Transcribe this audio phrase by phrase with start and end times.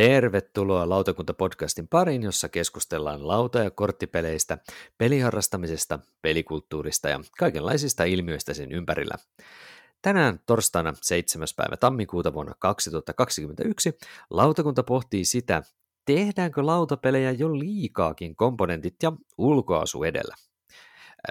[0.00, 4.58] Tervetuloa Lautakunta-podcastin pariin, jossa keskustellaan lauta- ja korttipeleistä,
[4.98, 9.14] peliharrastamisesta, pelikulttuurista ja kaikenlaisista ilmiöistä sen ympärillä.
[10.02, 11.48] Tänään torstaina 7.
[11.56, 13.98] päivä tammikuuta vuonna 2021
[14.30, 15.62] lautakunta pohtii sitä,
[16.04, 20.34] tehdäänkö lautapelejä jo liikaakin komponentit ja ulkoasu edellä.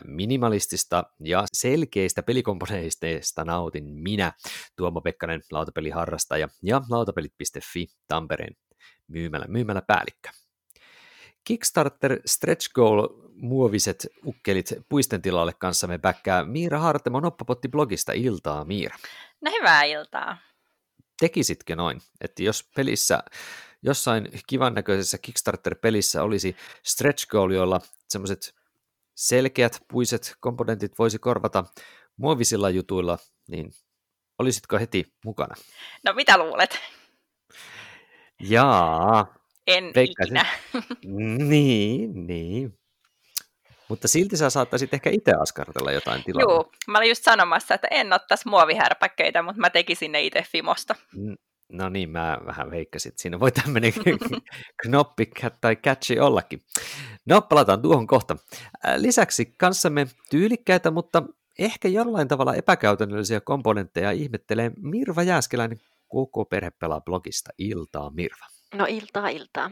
[0.05, 4.33] Minimalistista ja selkeistä pelikomponenteista nautin minä,
[4.75, 8.55] Tuomo Pekkanen, lautapeliharrastaja ja lautapelit.fi Tampereen
[9.09, 10.29] myymällä, myymällä päällikkö.
[11.43, 18.13] Kickstarter Stretch Goal muoviset ukkelit puisten tilalle kanssamme bäkkää Miira Hartemo Noppapotti-blogista.
[18.15, 18.97] Iltaa, Miira.
[19.41, 20.37] No hyvää iltaa.
[21.19, 23.23] Tekisitkö noin, että jos pelissä,
[23.81, 28.55] jossain kivan näköisessä Kickstarter-pelissä olisi stretch goal, jolla semmoiset
[29.15, 31.63] selkeät puiset komponentit voisi korvata
[32.17, 33.71] muovisilla jutuilla, niin
[34.39, 35.55] olisitko heti mukana?
[36.05, 36.79] No mitä luulet?
[38.39, 39.35] Jaa.
[39.67, 40.37] En veikkasin.
[40.37, 40.45] ikinä.
[41.49, 42.79] niin, niin.
[43.89, 46.41] Mutta silti sä saattaisit ehkä itse askartella jotain tilaa.
[46.41, 50.95] Joo, mä olin just sanomassa, että en ottaisi muovihärpäkkeitä, mutta mä tekisin ne itse Fimosta.
[51.71, 53.93] No niin, mä vähän veikkasin, että siinä voi tämmöinen
[54.83, 56.61] knoppi tai catchi ollakin.
[57.25, 58.37] No, palataan tuohon kohta.
[58.97, 61.23] Lisäksi kanssamme tyylikkäitä, mutta
[61.59, 65.79] ehkä jollain tavalla epäkäytännöllisiä komponentteja ihmettelee Mirva Jääskeläinen
[66.09, 67.51] koko perhe pelaa blogista.
[67.57, 68.45] Iltaa, Mirva.
[68.73, 69.71] No iltaa, iltaa.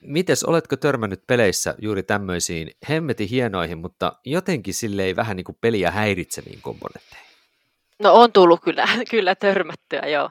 [0.00, 5.90] Mites, oletko törmännyt peleissä juuri tämmöisiin hemmeti hienoihin, mutta jotenkin silleen vähän niin kuin peliä
[5.90, 7.28] häiritseviin komponentteihin?
[8.02, 10.30] No on tullut kyllä, kyllä törmättyä, joo.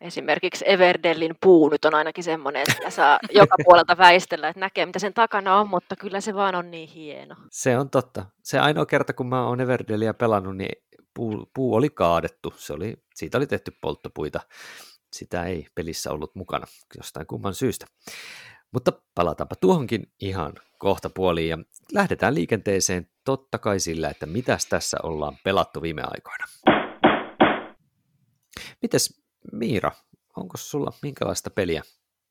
[0.00, 4.98] Esimerkiksi Everdellin puu nyt on ainakin semmoinen, että saa joka puolelta väistellä, että näkee mitä
[4.98, 7.34] sen takana on, mutta kyllä se vaan on niin hieno.
[7.50, 8.24] Se on totta.
[8.42, 10.82] Se ainoa kerta, kun mä oon Everdellia pelannut, niin
[11.14, 12.54] puu, puu oli kaadettu.
[12.56, 14.40] Se oli, siitä oli tehty polttopuita.
[15.12, 16.66] Sitä ei pelissä ollut mukana
[16.96, 17.86] jostain kumman syystä.
[18.72, 21.58] Mutta palataanpa tuohonkin ihan kohta puoliin ja
[21.92, 26.46] lähdetään liikenteeseen totta kai sillä, että mitäs tässä ollaan pelattu viime aikoina.
[28.82, 29.92] Mites Miira,
[30.36, 31.82] onko sulla minkälaista peliä,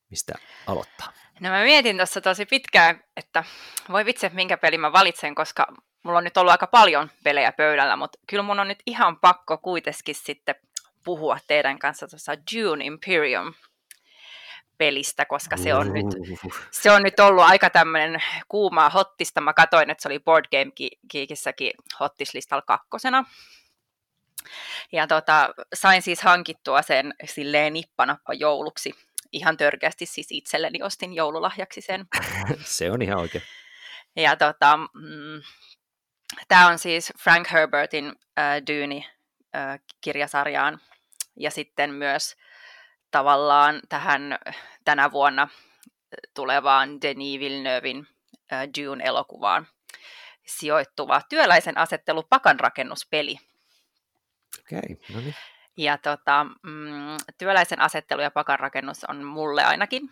[0.10, 0.34] mistä
[0.68, 1.14] aloittaa?
[1.40, 3.44] No mä mietin tuossa tosi pitkään, että
[3.92, 5.68] voi vitsi, minkä peli mä valitsen, koska
[6.04, 9.58] mulla on nyt ollut aika paljon pelejä pöydällä, mutta kyllä mun on nyt ihan pakko
[9.58, 10.56] kuitenkin sitten
[11.04, 13.54] puhua teidän kanssa tuossa Dune Imperium
[14.78, 16.06] pelistä, koska se on, nyt,
[16.72, 19.42] se on nyt ollut aika tämmöinen kuumaa hottista.
[19.42, 20.72] Mä katsoin, että se oli Board Game
[21.12, 23.26] Geekissäkin hottislistalla kakkosena.
[24.92, 28.94] Ja tota, sain siis hankittua sen silleen nippanappa jouluksi.
[29.32, 32.06] Ihan törkeästi siis itselleni ostin joululahjaksi sen.
[32.64, 33.44] se on ihan oikein.
[34.16, 35.42] Ja tota, mm,
[36.48, 40.74] tämä on siis Frank Herbertin äh, Dune-kirjasarjaan.
[40.74, 40.80] Äh,
[41.36, 42.36] ja sitten myös
[43.12, 44.40] tavallaan tähän
[44.86, 45.48] tänä vuonna
[46.34, 48.08] tulevaan Denis Villeneuvein
[48.54, 49.68] äh, Dune-elokuvaan
[50.46, 53.40] sijoittuva työläisen asettelu pakanrakennuspeli.
[54.60, 55.36] Okei, okay, no niin.
[55.78, 60.10] Ja tota, mm, työläisen asettelu ja pakanrakennus on mulle ainakin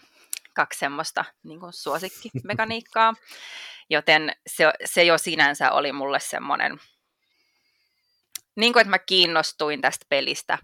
[0.53, 3.13] kaksi semmoista niin kuin suosikkimekaniikkaa,
[3.89, 6.79] joten se, se jo sinänsä oli mulle semmoinen,
[8.55, 10.57] niin kuin että mä kiinnostuin tästä pelistä,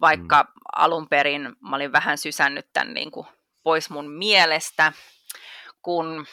[0.00, 0.48] vaikka mm.
[0.76, 3.26] alun perin mä olin vähän sysännyt tämän niin kuin
[3.62, 4.92] pois mun mielestä,
[5.82, 6.26] kun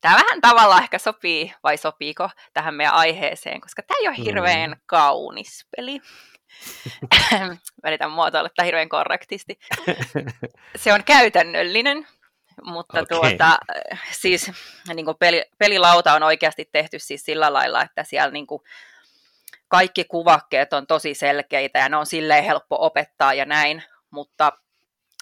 [0.00, 4.70] tämä vähän tavallaan ehkä sopii, vai sopiiko tähän meidän aiheeseen, koska tämä ei ole hirveän
[4.70, 4.80] mm.
[4.86, 6.00] kaunis peli.
[7.84, 9.58] Välitän muotoilla tämä hirveän korrektisti.
[10.76, 12.06] Se on käytännöllinen,
[12.64, 13.18] mutta okay.
[13.18, 13.58] tuota,
[14.10, 14.50] siis
[14.94, 18.62] niin kuin peli, pelilauta on oikeasti tehty siis sillä lailla, että siellä niin kuin,
[19.68, 24.52] kaikki kuvakkeet on tosi selkeitä ja ne on silleen helppo opettaa ja näin, mutta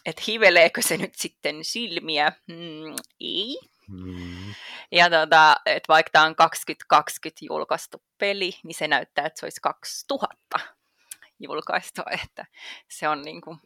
[0.07, 2.33] et hiveleekö se nyt sitten silmiä?
[2.47, 3.59] Mm, ei.
[3.89, 4.55] Mm.
[4.93, 9.61] Ja tota, et vaikka tämä on 2020 julkaistu peli, niin se näyttää, että se olisi
[9.61, 10.59] 2000
[11.41, 12.47] julkaistu, että
[12.89, 13.59] se on, niinku,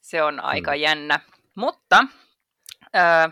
[0.00, 0.80] se on aika mm.
[0.80, 1.20] jännä.
[1.54, 2.04] Mutta
[2.84, 3.30] ö,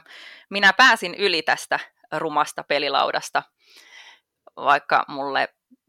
[0.50, 1.80] minä pääsin yli tästä
[2.12, 3.42] rumasta pelilaudasta,
[4.56, 5.48] vaikka mulle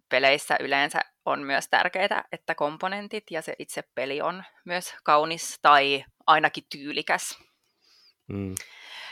[0.10, 6.06] peleissä yleensä on myös tärkeää, että komponentit ja se itse peli on myös kaunis tai
[6.28, 7.40] ainakin tyylikäs.
[8.28, 8.56] Mm.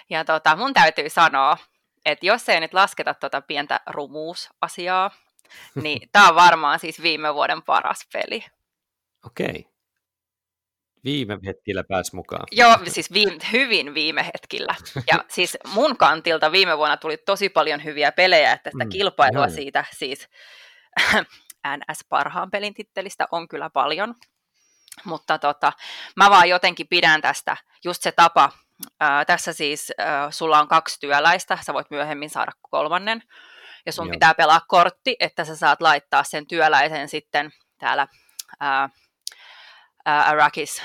[0.10, 1.58] Ja tota, mun täytyy sanoa,
[2.06, 5.12] että jos ei nyt lasketa tuota pientä rumuusasiaa,
[5.76, 8.46] niin tämä on varmaan siis viime vuoden paras peli.
[9.26, 9.66] Okei.
[11.04, 12.48] Viime hetkillä pääs mukaan.
[12.52, 14.76] Joo, siis viime, hyvin viime hetkillä.
[15.08, 19.46] Ja siis mun kantilta viime vuonna tuli tosi paljon hyviä pelejä, että sitä mm, kilpailua
[19.46, 19.56] joo.
[19.56, 20.30] siitä siis
[21.78, 24.16] NS parhaan pelin tittelistä on kyllä paljon.
[25.06, 25.74] Mutta tota,
[26.16, 28.52] mä vaan jotenkin pidän tästä, just se tapa,
[29.00, 33.24] ää, tässä siis ää, sulla on kaksi työläistä, sä voit myöhemmin saada kolmannen,
[33.86, 34.12] ja sun Joo.
[34.12, 38.08] pitää pelaa kortti, että sä saat laittaa sen työläisen sitten täällä
[38.60, 38.90] ää,
[40.06, 40.84] ää, Arrakis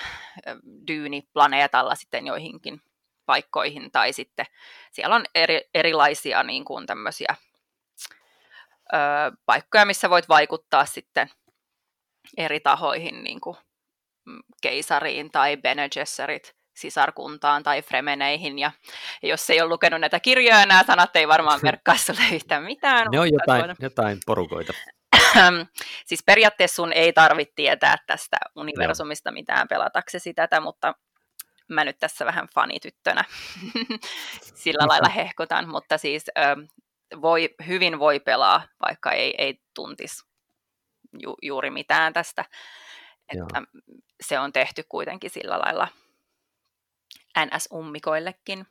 [0.86, 2.82] dyyniplaneetalla sitten joihinkin
[3.26, 4.46] paikkoihin, tai sitten
[4.92, 7.36] siellä on eri, erilaisia niin kuin tämmöisiä
[8.94, 8.96] ö,
[9.46, 11.30] paikkoja, missä voit vaikuttaa sitten
[12.36, 13.56] eri tahoihin, niin kuin
[14.24, 18.70] mm, keisariin tai Bene Gesserit sisarkuntaan tai fremeneihin, ja
[19.22, 23.08] jos ei ole lukenut näitä kirjoja, nämä sanat ei varmaan merkkaa sulle yhtään mitään.
[23.12, 24.72] Ne on jotain, jotain porukoita.
[26.06, 30.94] Siis periaatteessa sun ei tarvitse tietää tästä universumista mitään pelataksesi tätä, mutta
[31.68, 33.24] mä nyt tässä vähän fanityttönä
[34.64, 36.24] sillä lailla hehkutan, mutta siis
[37.22, 40.24] voi, hyvin voi pelaa, vaikka ei, ei tuntisi
[41.22, 42.44] ju, juuri mitään tästä.
[43.32, 43.62] Että
[44.20, 45.88] se on tehty kuitenkin sillä lailla
[47.38, 48.66] NS-ummikoillekin.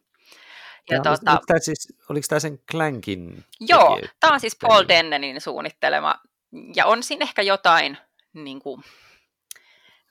[0.89, 3.45] Ja, ja tuota, oliko, tämä siis, oliko tämä sen Clankin?
[3.59, 6.15] Joo, tämä on siis Paul Dennenin suunnittelema,
[6.75, 7.98] ja on siinä ehkä jotain
[8.34, 8.84] niin kuin,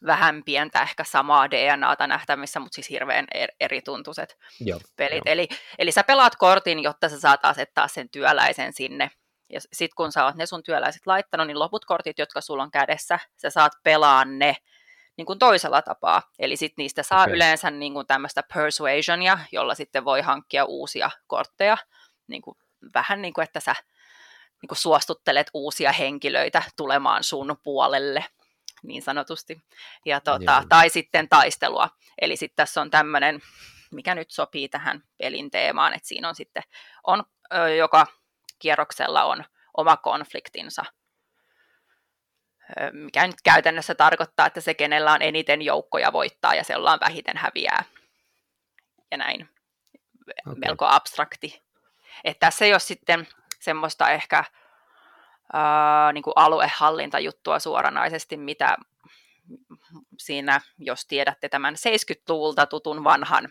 [0.06, 5.22] vähän pientä ehkä samaa DNAta nähtävissä, mutta siis hirveän er-, eri tuntuiset Joo, pelit.
[5.26, 5.32] Jo.
[5.32, 5.48] Eli,
[5.78, 9.10] eli sä pelaat kortin, jotta sä saat asettaa sen työläisen sinne.
[9.52, 12.70] Ja sitten kun sä oot ne sun työläiset laittanut, niin loput kortit, jotka sulla on
[12.70, 14.56] kädessä, sä saat pelaa ne
[15.16, 16.22] niin kuin toisella tapaa.
[16.38, 17.34] Eli sitten niistä saa okay.
[17.34, 21.76] yleensä niin kuin tämmöistä persuasionia, jolla sitten voi hankkia uusia kortteja.
[22.26, 22.56] Niin kuin,
[22.94, 23.74] vähän niin kuin, että sä
[24.64, 28.24] niin kuin suostuttelet uusia henkilöitä tulemaan sun puolelle
[28.82, 29.62] niin sanotusti.
[30.06, 31.88] Ja tota, tai sitten taistelua.
[32.20, 33.40] Eli sitten tässä on tämmöinen,
[33.92, 36.62] mikä nyt sopii tähän pelin teemaan, että siinä on sitten,
[37.06, 37.24] on,
[37.78, 38.06] joka
[38.58, 39.44] kierroksella on
[39.76, 40.84] oma konfliktinsa,
[42.92, 47.36] mikä nyt käytännössä tarkoittaa, että se, kenellä on eniten joukkoja voittaa ja se on vähiten
[47.36, 47.84] häviää.
[49.10, 49.48] Ja näin.
[50.46, 50.54] Okay.
[50.56, 51.64] Melko abstrakti.
[52.24, 53.28] Että tässä ei ole sitten
[53.64, 54.44] semmoista ehkä
[55.52, 58.76] ää, niin kuin aluehallintajuttua suoranaisesti, mitä
[60.18, 63.48] siinä, jos tiedätte tämän 70-luvulta tutun vanhan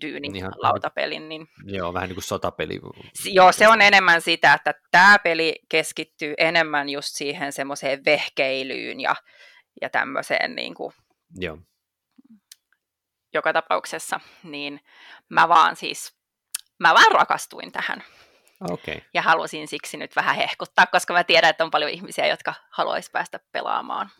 [0.00, 1.28] Dyynin niin, lautapelin.
[1.28, 1.48] Niin...
[1.64, 2.80] Joo, vähän niin kuin sotapeli.
[3.24, 9.16] Joo, se on enemmän sitä, että tämä peli keskittyy enemmän just siihen semmoiseen vehkeilyyn ja,
[9.80, 10.92] ja tämmöiseen niin kuin,
[11.38, 11.58] Joo.
[13.34, 14.80] joka tapauksessa, niin
[15.28, 16.16] mä vaan siis,
[16.78, 18.04] mä vaan rakastuin tähän.
[18.60, 19.00] Okay.
[19.14, 23.10] Ja halusin siksi nyt vähän hehkuttaa, koska mä tiedän, että on paljon ihmisiä, jotka haluaisi
[23.10, 24.10] päästä pelaamaan.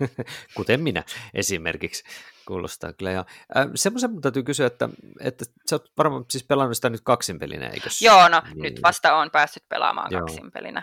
[0.56, 1.02] Kuten minä
[1.34, 2.04] esimerkiksi.
[2.46, 3.10] Kuulostaa kyllä.
[3.10, 3.24] Ja,
[3.56, 4.88] äh, semmoisen mun täytyy kysyä, että,
[5.20, 7.88] että sä oot varmaan siis pelannut sitä nyt kaksinpelinä, eikö?
[8.00, 8.62] Joo, no niin.
[8.62, 10.20] nyt vasta on päässyt pelaamaan Joo.
[10.20, 10.82] kaksinpelinä.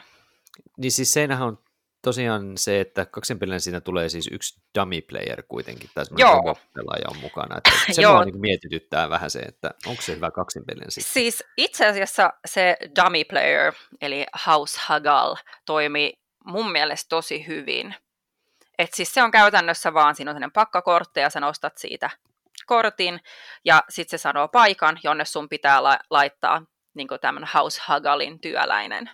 [0.77, 1.62] Niin siis seinähän on
[2.04, 7.18] tosiaan se, että kaksinpelinä siinä tulee siis yksi dummy player kuitenkin, tai semmoinen pelaaja on
[7.18, 7.58] mukana.
[7.58, 8.24] Että se Joo.
[8.24, 11.14] niin mietityttää vähän se, että onko se hyvä kaksinpelin sitten.
[11.14, 15.36] Siis itse asiassa se dummy player, eli House Hagal,
[15.66, 16.14] toimi
[16.46, 17.96] mun mielestä tosi hyvin.
[18.80, 22.10] Et siis se on käytännössä vaan, siinä on sellainen pakkakortti ja sä nostat siitä
[22.66, 23.20] kortin
[23.66, 29.10] ja sitten se sanoo paikan, jonne sun pitää la- laittaa niin tämmöinen House Hagalin työläinen.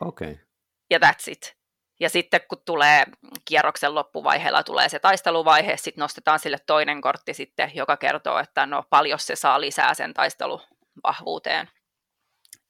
[0.00, 0.30] Okei.
[0.30, 0.44] Okay.
[0.90, 1.61] Ja that's it.
[2.02, 3.04] Ja sitten kun tulee
[3.44, 8.84] kierroksen loppuvaiheella tulee se taisteluvaihe, sitten nostetaan sille toinen kortti sitten, joka kertoo, että no
[8.90, 11.68] paljon se saa lisää sen taisteluvahvuuteen.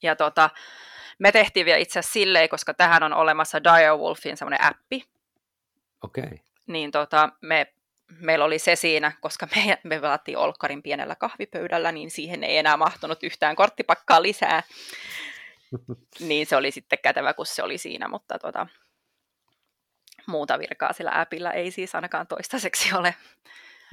[0.03, 0.51] Ja tota,
[1.19, 5.05] me tehtiin vielä itse asiassa silleen, koska tähän on olemassa Direwolfin semmoinen appi,
[6.03, 6.25] Okei.
[6.25, 6.39] Okay.
[6.67, 7.75] Niin tota, me,
[8.21, 12.77] meillä oli se siinä, koska me, me pelattiin Olkkarin pienellä kahvipöydällä, niin siihen ei enää
[12.77, 14.63] mahtunut yhtään korttipakkaa lisää.
[16.29, 18.67] niin se oli sitten kätevä, kun se oli siinä, mutta tota,
[20.27, 23.15] muuta virkaa sillä appilla ei siis ainakaan toistaiseksi ole.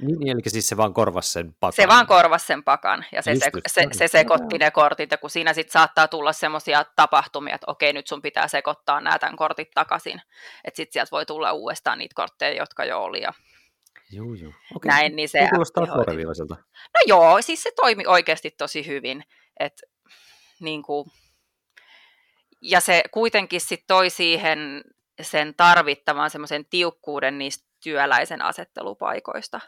[0.00, 1.72] Niin, niin, eli siis se vaan korvasi sen pakan.
[1.72, 5.30] Se vaan korvasi sen pakan, ja se, se, se, se sekoitti ne kortit, ja kun
[5.30, 9.70] siinä sitten saattaa tulla semmoisia tapahtumia, että okei, nyt sun pitää sekoittaa nämä tämän kortit
[9.74, 10.22] takaisin,
[10.64, 13.32] että sitten sieltä voi tulla uudestaan niitä kortteja, jotka jo oli, ja
[14.12, 14.52] Joo, joo.
[14.74, 14.88] Okei.
[14.88, 19.24] Näin, niin se kuulostaa No joo, siis se toimi oikeasti tosi hyvin.
[19.60, 19.82] Et,
[20.60, 21.06] niin kuin,
[22.62, 24.84] ja se kuitenkin sit toi siihen
[25.22, 29.60] sen tarvittavan semmoisen tiukkuuden niistä työläisen asettelupaikoista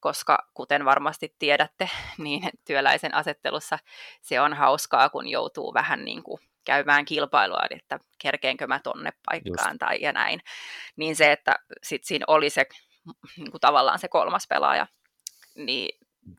[0.00, 3.78] koska kuten varmasti tiedätte, niin työläisen asettelussa
[4.20, 9.70] se on hauskaa, kun joutuu vähän niin kuin käymään kilpailua, että kerkeenkö mä tonne paikkaan
[9.70, 9.78] Just.
[9.78, 10.40] tai ja näin.
[10.96, 12.66] Niin se, että sit siinä oli se
[13.36, 14.86] niin kuin tavallaan se kolmas pelaaja,
[15.54, 15.98] niin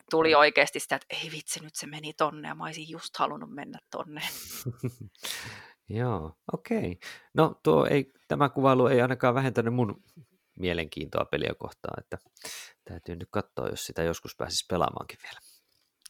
[0.10, 3.50] tuli oikeasti sitä, että ei vitsi, nyt se meni tonne ja mä olisin just halunnut
[3.50, 4.22] mennä tonne.
[5.90, 6.78] Joo, okei.
[6.78, 6.96] Okay.
[7.34, 10.04] No tuo ei, tämä kuvailu ei ainakaan vähentänyt mun
[10.60, 12.18] mielenkiintoa peliä kohtaan, että
[12.84, 15.40] täytyy nyt katsoa, jos sitä joskus pääsisi pelaamaankin vielä.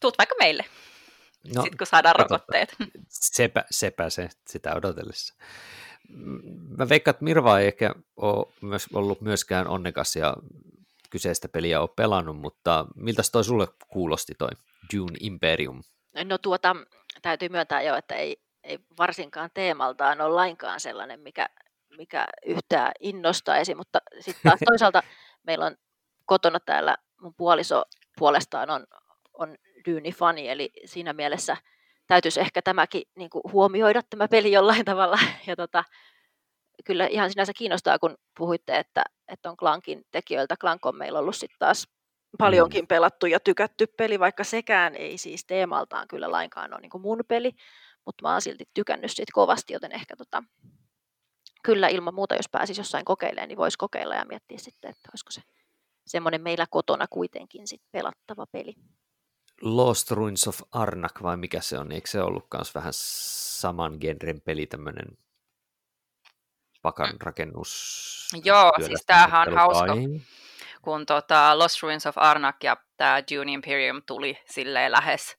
[0.01, 0.65] Tuut vaikka meille,
[1.55, 2.39] no, sitten kun saadaan katsotaan.
[2.39, 2.75] rokotteet.
[3.09, 5.35] Sepä, sepä se, sitä odotellessa.
[6.77, 10.35] Mä veikkaan, että Mirva ei ehkä ole myös ollut myöskään onnekas ja
[11.09, 14.49] kyseistä peliä ole pelannut, mutta miltä toi sulle kuulosti toi
[14.95, 15.81] Dune Imperium?
[16.23, 16.75] No tuota,
[17.21, 21.49] täytyy myöntää jo, että ei, ei varsinkaan teemaltaan ole lainkaan sellainen, mikä,
[21.97, 25.03] mikä yhtään innostaisi, mutta sitten taas toisaalta
[25.47, 25.75] meillä on
[26.25, 27.83] kotona täällä mun puoliso
[28.17, 28.87] puolestaan on,
[29.33, 29.55] on
[29.87, 31.57] Dune-fani, eli siinä mielessä
[32.07, 35.19] täytyisi ehkä tämäkin niin kuin huomioida tämä peli jollain tavalla.
[35.47, 35.83] Ja tota,
[36.85, 40.55] kyllä ihan sinänsä kiinnostaa, kun puhuitte, että, että on Clankin tekijöiltä.
[40.57, 41.87] Clank on meillä ollut sitten taas
[42.37, 42.87] paljonkin mm.
[42.87, 47.23] pelattu ja tykätty peli, vaikka sekään ei siis teemaltaan kyllä lainkaan ole niin kuin mun
[47.27, 47.51] peli,
[48.09, 50.43] mutta mä oon silti tykännyt siitä kovasti, joten ehkä tota,
[51.63, 55.31] kyllä ilman muuta, jos pääsisi jossain kokeilemaan, niin voisi kokeilla ja miettiä sitten, että olisiko
[55.31, 55.41] se
[56.07, 58.73] semmoinen meillä kotona kuitenkin sit pelattava peli.
[59.61, 64.41] Lost Ruins of Arnak vai mikä se on, eikö se ollut myös vähän saman genren
[64.41, 65.17] peli, tämmöinen
[66.81, 68.29] pakan rakennus?
[68.43, 69.93] Joo, siis tämähän on hauska,
[70.81, 75.38] kun tota Lost Ruins of Arnak ja tämä Dune Imperium tuli silleen lähes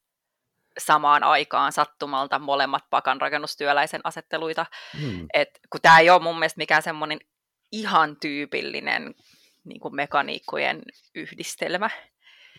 [0.81, 4.67] samaan aikaan sattumalta molemmat pakan rakennustyöläisen asetteluita.
[5.01, 5.27] Hmm.
[5.35, 7.19] Et, kun tämä ei ole mun mielestä mikään semmoinen
[7.73, 9.15] ihan tyypillinen
[9.65, 10.83] niin kuin mekaniikkojen
[11.15, 11.91] yhdistelmä.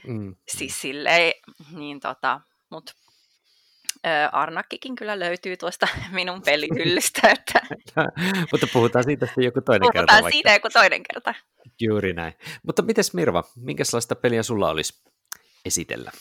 [0.07, 0.35] Mm.
[0.47, 1.33] Siis silleen,
[1.71, 2.95] niin tota, mut
[4.31, 7.29] Arnakkikin kyllä löytyy tuosta minun pelihyllystä.
[7.39, 7.61] Että...
[8.51, 10.13] Mutta puhutaan siitä sitten joku toinen puhutaan kerta.
[10.13, 11.33] Puhutaan siitä joku toinen kerta.
[11.79, 12.33] Juuri näin.
[12.63, 15.03] Mutta mites Mirva, minkälaista peliä sulla olisi
[15.65, 16.11] esitellä?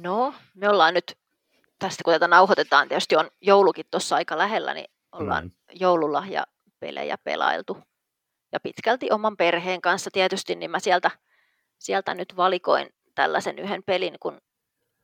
[0.00, 1.18] No, me ollaan nyt,
[1.78, 5.50] tästä kun tätä nauhoitetaan, tietysti on joulukin tuossa aika lähellä, niin ollaan mm.
[5.72, 6.46] joululahja
[6.80, 7.78] pelejä pelailtu.
[8.52, 11.10] Ja pitkälti oman perheen kanssa tietysti, niin mä sieltä,
[11.78, 14.40] sieltä nyt valikoin tällaisen yhden pelin, kun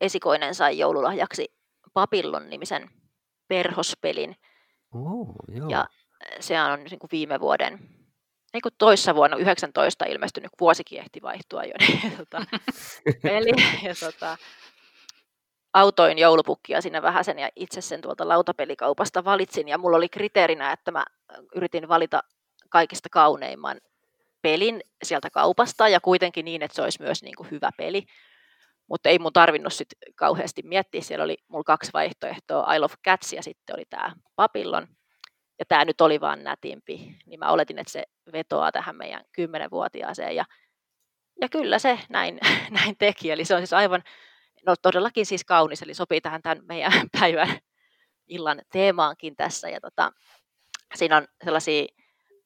[0.01, 1.55] esikoinen sai joululahjaksi
[1.95, 2.91] Papillon-nimisen
[3.49, 4.37] perhospelin.
[4.95, 5.69] Oh, joo.
[5.69, 5.89] Ja
[6.41, 7.79] se on niin kuin viime vuoden,
[8.53, 12.45] niin kuin toissa vuonna 19 ilmestynyt, vuosikin ehti vaihtua jo, niin, tota,
[13.23, 13.53] peli.
[13.83, 14.37] Ja, tota,
[15.73, 19.69] autoin joulupukkia sinne sen ja itse sen tuolta lautapelikaupasta valitsin.
[19.69, 21.05] Ja mulla oli kriteerinä, että mä
[21.55, 22.23] yritin valita
[22.69, 23.81] kaikista kauneimman
[24.43, 28.07] pelin sieltä kaupasta ja kuitenkin niin, että se olisi myös niin kuin hyvä peli.
[28.89, 31.01] Mutta ei mun tarvinnut sit kauheasti miettiä.
[31.01, 34.87] Siellä oli mulla kaksi vaihtoehtoa, I Love Cats ja sitten oli tämä Papillon.
[35.59, 40.37] Ja tämä nyt oli vaan nätimpi, niin mä oletin, että se vetoaa tähän meidän kymmenenvuotiaaseen.
[40.37, 40.45] Ja,
[41.41, 42.39] ja kyllä se näin,
[42.81, 43.31] näin teki.
[43.31, 44.03] Eli se on siis aivan,
[44.67, 47.59] no todellakin siis kaunis, eli sopii tähän tämän meidän päivän
[48.27, 49.69] illan teemaankin tässä.
[49.69, 50.13] Ja tota,
[50.95, 51.87] siinä on sellaisia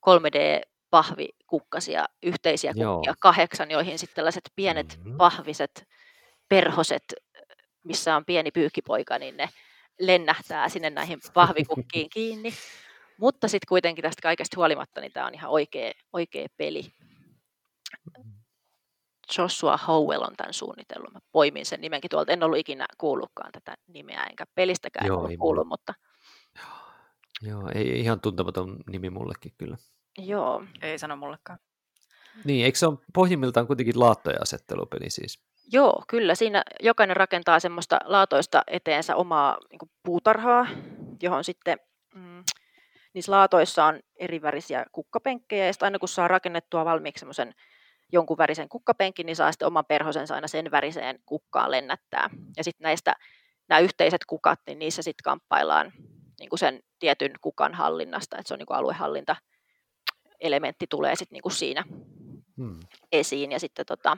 [0.08, 3.14] 3D-pahvikukkasia, yhteisiä kukkia, Joo.
[3.20, 5.16] kahdeksan, joihin sitten tällaiset pienet mm-hmm.
[5.16, 5.88] pahviset
[6.48, 7.04] perhoset,
[7.84, 9.48] missä on pieni pyykkipoika, niin ne
[10.00, 12.52] lennähtää sinne näihin pahvikukkiin kiinni.
[13.18, 16.92] Mutta sitten kuitenkin tästä kaikesta huolimatta, niin tämä on ihan oikea, oikea peli.
[19.38, 21.12] Joshua Howell on tämän suunnitellut.
[21.12, 22.32] Mä poimin sen nimenkin tuolta.
[22.32, 25.94] En ollut ikinä kuullutkaan tätä nimeä, enkä pelistäkään Joo, ollut kuullut, mutta...
[27.42, 29.76] Joo, ei ihan tuntematon nimi mullekin kyllä.
[30.18, 30.64] Joo.
[30.82, 31.58] Ei sano mullekaan.
[32.44, 35.42] Niin, eikö se ole pohjimmiltaan kuitenkin laattoja asettelupeli siis?
[35.72, 36.34] Joo, kyllä.
[36.34, 40.66] Siinä jokainen rakentaa semmoista laatoista eteensä omaa niin puutarhaa,
[41.22, 41.78] johon sitten
[42.14, 42.44] mm,
[43.14, 47.54] niissä laatoissa on eri värisiä kukkapenkkejä, ja aina kun saa rakennettua valmiiksi semmoisen
[48.12, 52.30] jonkun värisen kukkapenkin, niin saa sitten oman perhosensa aina sen väriseen kukkaan lennättää.
[52.56, 53.14] Ja sitten näistä
[53.68, 55.92] nämä yhteiset kukat, niin niissä sitten kamppaillaan
[56.40, 59.36] niin kuin sen tietyn kukan hallinnasta, että se on niin kuin aluehallinta
[60.40, 61.84] elementti tulee sitten niin kuin siinä
[62.56, 62.80] hmm.
[63.12, 63.52] esiin.
[63.52, 64.16] Ja sitten tota,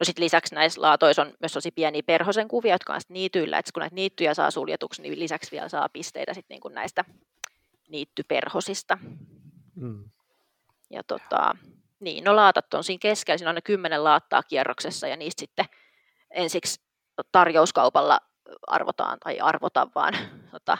[0.00, 3.72] No sitten lisäksi näissä laatoissa on myös tosi pieniä perhosen kuvia, jotka on niityillä, että
[3.74, 7.04] kun näitä niittyjä saa suljetuksi, niin lisäksi vielä saa pisteitä sitten niin kuin näistä
[7.88, 8.98] niittyperhosista.
[9.74, 10.04] Mm.
[10.90, 11.56] Ja tota,
[12.00, 15.64] niin, no laatat on siinä keskellä, siinä on ne kymmenen laattaa kierroksessa ja niistä sitten
[16.30, 16.80] ensiksi
[17.32, 18.20] tarjouskaupalla
[18.66, 20.14] arvotaan tai arvotaan vaan
[20.52, 20.78] tota,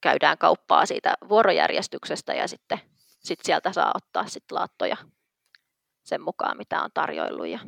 [0.00, 2.80] käydään kauppaa siitä vuorojärjestyksestä ja sitten
[3.18, 4.96] sit sieltä saa ottaa sit laattoja
[6.02, 7.46] sen mukaan, mitä on tarjoillut.
[7.46, 7.58] Ja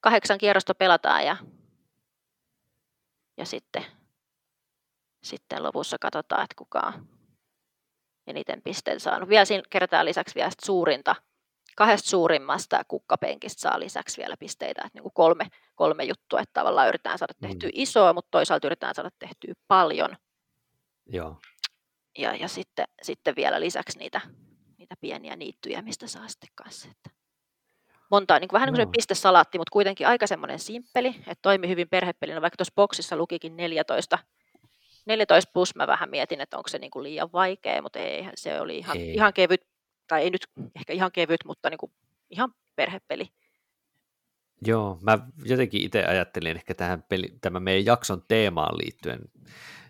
[0.00, 1.36] kahdeksan kierrosta pelataan ja,
[3.36, 3.84] ja sitten,
[5.22, 7.19] sitten lopussa katsotaan, että kuka on
[8.30, 9.28] eniten pisteitä saanut.
[9.28, 11.14] Vielä siinä kerätään lisäksi vielä suurinta,
[11.76, 16.88] kahdesta suurimmasta kukkapenkistä saa lisäksi vielä pisteitä, että niin kuin kolme, kolme juttua, että tavallaan
[16.88, 17.72] yritetään saada tehtyä mm.
[17.74, 20.16] isoa, mutta toisaalta yritetään saada tehtyä paljon.
[21.06, 21.36] Joo.
[22.18, 24.20] Ja, ja sitten, sitten vielä lisäksi niitä
[24.80, 26.88] niitä pieniä niittyjä, mistä saa sitten kanssa.
[26.90, 27.10] Että
[28.10, 31.88] monta, niin kuin, vähän niin kuin pistesalaatti, mutta kuitenkin aika semmoinen simppeli, että toimi hyvin
[31.88, 34.18] perhepelinä, vaikka tuossa boksissa lukikin 14,
[35.06, 38.60] 14 plus mä vähän mietin, että onko se niin kuin liian vaikea, mutta ei, se
[38.60, 39.14] oli ihan, ei.
[39.14, 39.66] ihan kevyt,
[40.06, 41.92] tai ei nyt ehkä ihan kevyt, mutta niin kuin
[42.30, 43.28] ihan perhepeli.
[44.66, 49.20] Joo, mä jotenkin itse ajattelin ehkä tähän peli, tämän meidän jakson teemaan liittyen,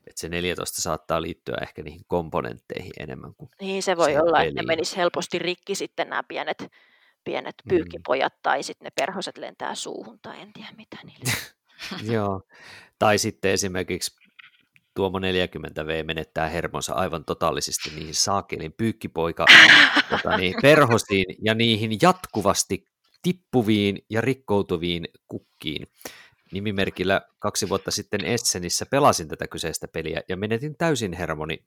[0.07, 4.49] että se 14 saattaa liittyä ehkä niihin komponentteihin enemmän kuin Niin se voi olla, peliin.
[4.49, 6.67] että ne menisi helposti rikki sitten nämä pienet,
[7.25, 7.69] pienet mm.
[7.69, 8.41] pyykkipojat, mm.
[8.43, 11.33] tai sitten ne perhoset lentää suuhun, tai en tiedä mitä niille.
[12.15, 12.43] Joo,
[12.99, 14.17] tai sitten esimerkiksi
[15.01, 19.45] Tuomo 40V menettää hermonsa aivan totaalisesti niihin saakelin pyykkipoika
[20.11, 22.85] tota niin, perhosiin ja niihin jatkuvasti
[23.23, 25.87] tippuviin ja rikkoutuviin kukkiin.
[26.53, 31.59] Nimimerkillä kaksi vuotta sitten Essenissä pelasin tätä kyseistä peliä ja menetin täysin hermoni.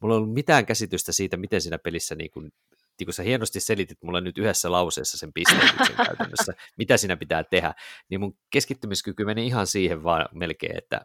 [0.00, 2.52] Mulla ei ollut mitään käsitystä siitä, miten siinä pelissä niin kuin
[3.02, 7.44] niin kun sä hienosti selitit mulle nyt yhdessä lauseessa sen pisteytyksen käytännössä, mitä siinä pitää
[7.44, 7.74] tehdä,
[8.08, 11.00] niin mun keskittymiskyky meni ihan siihen vaan melkein, että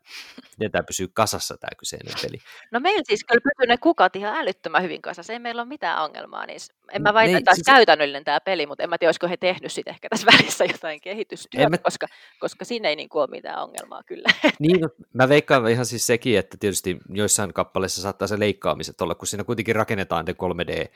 [0.57, 2.37] miten tämä pysyy kasassa tämä kyseinen peli.
[2.71, 6.03] No meillä siis kyllä pysyy ne kukat ihan älyttömän hyvin kasassa, ei meillä ole mitään
[6.03, 6.59] ongelmaa, niin
[6.91, 7.75] en mä väitä, että olisi siis...
[7.75, 11.01] käytännöllinen tämä peli, mutta en mä tiedä, olisiko he tehnyt sitten ehkä tässä välissä jotain
[11.01, 11.77] kehitystyötä, mä...
[11.77, 12.07] koska,
[12.39, 14.27] koska siinä ei niin kuin ole mitään ongelmaa kyllä.
[14.59, 19.15] Niin, no, mä veikkaan ihan siis sekin, että tietysti joissain kappaleissa saattaa se leikkaamiset olla,
[19.15, 20.87] kun siinä kuitenkin rakennetaan ne 3D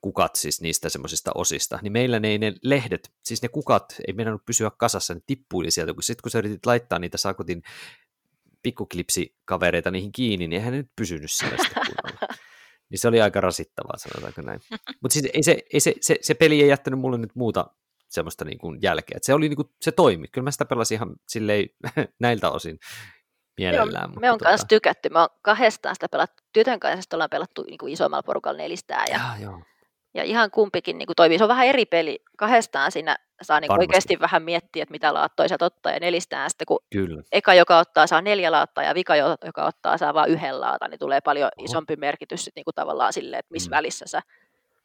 [0.00, 4.44] kukat siis niistä semmoisista osista, niin meillä ne, ne lehdet, siis ne kukat ei meinannut
[4.46, 7.62] pysyä kasassa, ne tippuili sieltä, kun sitten kun sä yritit laittaa niitä Sakutin
[8.62, 11.56] pikkuklipsikavereita niihin kiinni, niin eihän ne nyt pysynyt siellä
[12.90, 14.60] Niin se oli aika rasittavaa, sanotaanko näin.
[15.02, 17.66] Mutta siis ei se, ei se, se, se, peli ei jättänyt mulle nyt muuta
[18.08, 19.16] semmoista niin kuin jälkeä.
[19.16, 20.28] Et se, oli, niin kuin, se toimi.
[20.28, 21.68] Kyllä mä sitä pelasin ihan silleen
[22.20, 22.78] näiltä osin
[23.58, 24.10] mielellään.
[24.10, 24.50] Joo, me on tota...
[24.50, 25.08] kanssa tykätty.
[25.08, 26.42] Me on kahdestaan sitä pelattu.
[26.52, 29.04] Tytön kanssa ollaan pelattu niin kuin isommalla porukalla nelistää.
[29.08, 29.62] Ja, ja, joo.
[30.14, 31.38] Ja ihan kumpikin niin kuin toimii.
[31.38, 32.18] Se on vähän eri peli.
[32.36, 36.66] Kahdestaan siinä saa niin oikeasti vähän miettiä, että mitä laattoja sieltä ottaa ja nelistään sitten,
[36.66, 37.22] kun Kyllä.
[37.32, 40.98] eka, joka ottaa, saa neljä laattaa ja vika, joka ottaa, saa vain yhden laatan, niin
[40.98, 41.64] tulee paljon Oho.
[41.64, 43.76] isompi merkitys sit, niin kuin tavallaan silleen, että missä mm.
[43.76, 44.22] välissä sä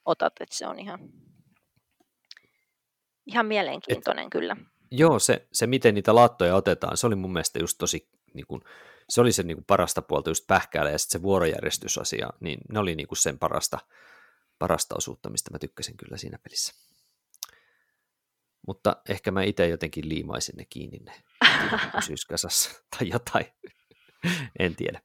[0.06, 1.00] otat, että se on ihan,
[3.26, 4.58] ihan mielenkiintoinen Et, kyllä.
[4.92, 8.62] Joo, se, se miten niitä laattoja otetaan, se oli mun mielestä just tosi, niin kuin,
[9.10, 12.80] se oli se niin kuin parasta puolta just pähkäällä ja sitten se vuorojärjestysasia, niin ne
[12.80, 13.80] oli niin kuin sen parasta,
[14.64, 16.74] parasta osuutta, mistä mä tykkäsin kyllä siinä pelissä.
[18.68, 21.14] Mutta ehkä mä itse jotenkin liimaisin ne kiinni ne
[22.08, 23.46] syyskasassa tai jotain.
[24.60, 25.02] en tiedä.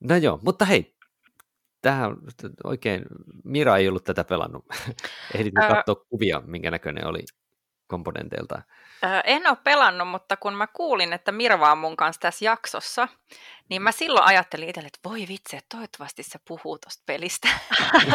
[0.00, 0.96] No joo, mutta hei,
[1.82, 2.16] tähän
[2.64, 3.02] oikein,
[3.44, 4.64] Mira ei ollut tätä pelannut.
[5.34, 5.68] Ehditin Ää...
[5.68, 7.24] katsoa kuvia, minkä näköinen oli
[7.86, 8.62] komponenteilta.
[9.24, 13.08] En ole pelannut, mutta kun mä kuulin, että Mirva on mun kanssa tässä jaksossa,
[13.68, 17.48] niin mä silloin ajattelin itselle, että voi vitsi, että toivottavasti se puhuu tuosta pelistä.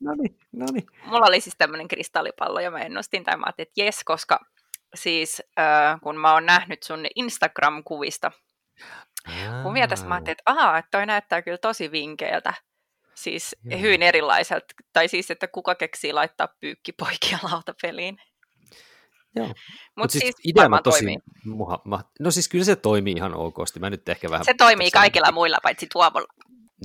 [0.00, 0.86] no niin, no niin.
[1.04, 4.40] Mulla oli siis tämmöinen kristallipallo ja mä ennustin tai mä ajattelin, että jes, koska
[4.94, 5.42] siis
[6.02, 8.32] kun mä oon nähnyt sun Instagram-kuvista
[9.62, 12.54] kuvia tässä, mä ajattelin, että ahaa, että toi näyttää kyllä tosi vinkeiltä.
[13.14, 13.80] Siis Joo.
[13.80, 18.18] hyvin erilaiselta, tai siis, että kuka keksii laittaa pyykkipoikia lautapeliin.
[19.36, 19.46] Joo.
[19.46, 19.56] Mutta
[19.96, 21.04] Mut siis, siis idea tosi
[21.44, 23.80] muha, ma, no siis kyllä se toimii ihan okosti.
[23.80, 24.44] Mä nyt ehkä vähän...
[24.44, 26.28] Se toimii kaikilla muilla paitsi Tuomolla.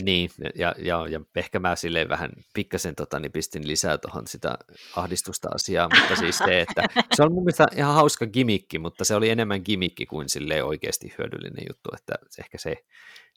[0.01, 4.57] Niin, ja, ja, ja ehkä mä silleen vähän pikkasen tota, niin pistin lisää tuohon sitä
[4.95, 6.83] ahdistusta asiaa, mutta siis se, että
[7.15, 11.13] se on mun mielestä ihan hauska gimikki, mutta se oli enemmän gimikki kuin silleen oikeasti
[11.17, 12.75] hyödyllinen juttu, että ehkä se,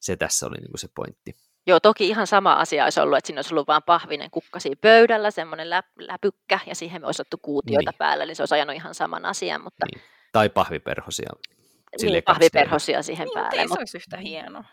[0.01, 1.35] se tässä oli niin kuin se pointti.
[1.69, 5.31] Joo, toki ihan sama asia olisi ollut, että siinä olisi ollut vain pahvinen kukkasi pöydällä,
[5.31, 7.99] semmoinen läp, läpykkä, ja siihen me olisi otettu kuutioita niin.
[7.99, 9.63] päällä, eli se olisi ajanut ihan saman asian.
[9.63, 9.87] Mutta...
[9.93, 10.03] Niin.
[10.33, 11.31] Tai pahviperhosia.
[12.03, 13.61] Niin, pahviperhosia siihen niin, päälle.
[13.61, 14.65] Ei se olisi yhtä hieno.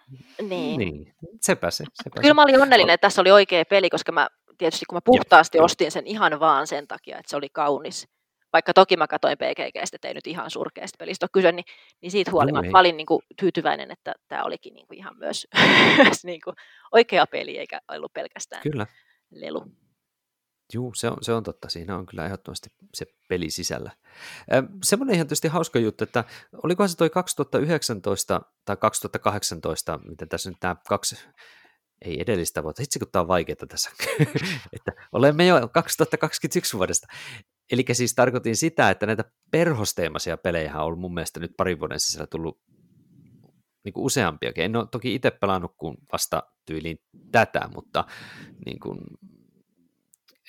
[0.41, 0.77] Niin.
[0.77, 1.15] niin.
[1.41, 1.83] Sepä se.
[2.03, 4.27] Sepä Kyllä mä olin onnellinen, että tässä oli oikea peli, koska mä
[4.57, 5.63] tietysti kun mä puhtaasti Jep.
[5.63, 8.07] ostin sen ihan vaan sen takia, että se oli kaunis,
[8.55, 11.65] vaikka toki mä katsoin PGGstä, että ei nyt ihan surkeasta pelistä ole kyse, niin,
[12.01, 15.47] niin siitä huolimatta mä olin niin kuin, tyytyväinen, että tämä olikin niin kuin, ihan myös,
[16.23, 16.55] niin kuin,
[16.91, 18.87] oikea peli, eikä ollut pelkästään kyllä.
[19.31, 19.65] lelu.
[20.73, 21.69] Joo, se on, se on totta.
[21.69, 23.91] Siinä on kyllä ehdottomasti se peli sisällä.
[24.83, 26.23] semmoinen ihan tietysti hauska juttu, että
[26.63, 31.15] olikohan se toi 2019 tai 2018, miten tässä nyt nämä kaksi
[32.01, 33.91] ei edellistä vuotta, itse kun tämä on vaikeaa tässä,
[34.75, 37.07] että olemme jo 2021 vuodesta.
[37.71, 41.99] Eli siis tarkoitin sitä, että näitä perhosteemaisia pelejä on ollut mun mielestä nyt parin vuoden
[41.99, 42.61] sisällä tullut
[43.83, 44.63] niin kuin useampiakin.
[44.63, 46.97] En ole toki itse pelannut kuin vasta tyyliin
[47.31, 48.05] tätä, mutta
[48.65, 48.99] niin kuin,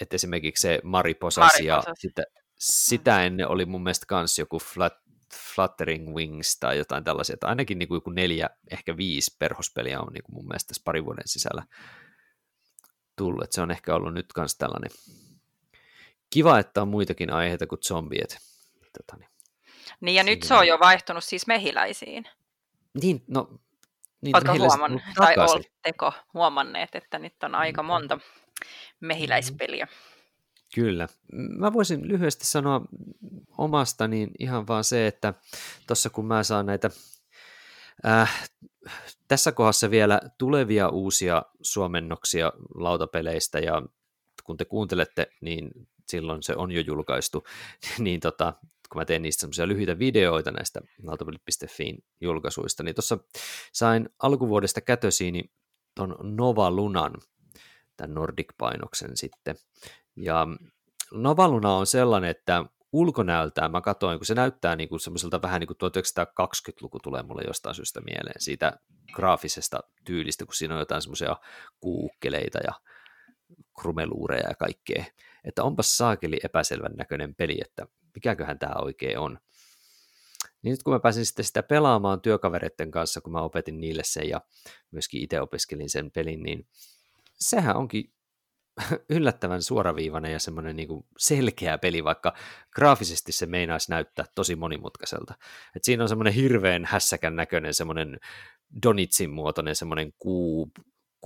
[0.00, 2.22] että esimerkiksi se Mariposas, ja sitä,
[2.58, 4.92] sitä ennen oli mun mielestä myös joku Flat,
[5.54, 10.12] Fluttering Wings tai jotain tällaisia, että ainakin niin kuin joku neljä, ehkä viisi perhospeliä on
[10.12, 11.62] niin kuin mun mielestä tässä parin vuoden sisällä
[13.16, 14.90] tullut, että se on ehkä ollut nyt myös tällainen
[16.36, 18.38] kiva, että on muitakin aiheita kuin zombiet.
[18.98, 19.30] Tota, niin.
[20.00, 22.24] niin ja nyt se on jo vaihtunut siis mehiläisiin.
[23.02, 23.48] Niin, no...
[24.20, 28.18] Niin, Oletko huomannut, tai oletteko huomanneet, että nyt on aika monta
[29.00, 29.88] mehiläispeliä?
[30.74, 31.08] Kyllä.
[31.32, 32.80] Mä voisin lyhyesti sanoa
[33.58, 35.34] omasta, niin ihan vaan se, että
[35.86, 36.90] tuossa kun mä saan näitä
[38.06, 38.48] äh,
[39.28, 43.82] tässä kohdassa vielä tulevia uusia suomennoksia lautapeleistä ja
[44.44, 45.70] kun te kuuntelette, niin
[46.08, 47.44] silloin se on jo julkaistu,
[47.98, 48.52] niin tota,
[48.92, 53.18] kun mä teen niistä semmoisia lyhyitä videoita näistä lautapelit.fiin julkaisuista, niin tuossa
[53.72, 55.44] sain alkuvuodesta kätösiini
[55.94, 57.12] ton Nova Lunan,
[57.96, 59.56] tämän Nordic-painoksen sitten,
[60.16, 60.46] ja
[61.12, 65.60] Nova Luna on sellainen, että ulkonäöltään mä katsoin, kun se näyttää niin kuin semmoiselta vähän
[65.60, 65.92] niin kuin
[66.72, 68.72] 1920-luku tulee mulle jostain syystä mieleen siitä
[69.12, 71.36] graafisesta tyylistä, kun siinä on jotain semmoisia
[71.80, 72.72] kuukkeleita ja
[73.80, 75.04] krumeluureja ja kaikkea.
[75.44, 79.38] Että onpas saakeli epäselvän näköinen peli, että mikäköhän tämä oikein on.
[80.62, 84.28] Niin nyt kun mä pääsin sitten sitä pelaamaan työkavereiden kanssa, kun mä opetin niille sen
[84.28, 84.40] ja
[84.90, 86.66] myöskin itse opiskelin sen pelin, niin
[87.38, 88.12] sehän onkin
[89.08, 92.34] yllättävän suoraviivainen ja semmoinen niin selkeä peli, vaikka
[92.70, 95.34] graafisesti se meinaisi näyttää tosi monimutkaiselta.
[95.76, 98.20] Et siinä on semmoinen hirveän hässäkän näköinen semmoinen
[98.82, 100.70] Donitsin muotoinen semmoinen kuu,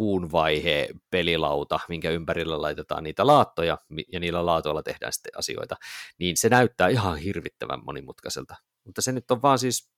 [0.00, 3.78] kuun vaihe pelilauta, minkä ympärillä laitetaan niitä laattoja,
[4.12, 5.76] ja niillä laatoilla tehdään sitten asioita,
[6.18, 8.54] niin se näyttää ihan hirvittävän monimutkaiselta.
[8.84, 9.90] Mutta se nyt on vaan siis,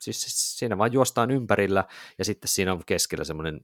[0.00, 1.84] siis siinä vaan juostaan ympärillä,
[2.18, 3.60] ja sitten siinä on keskellä semmoinen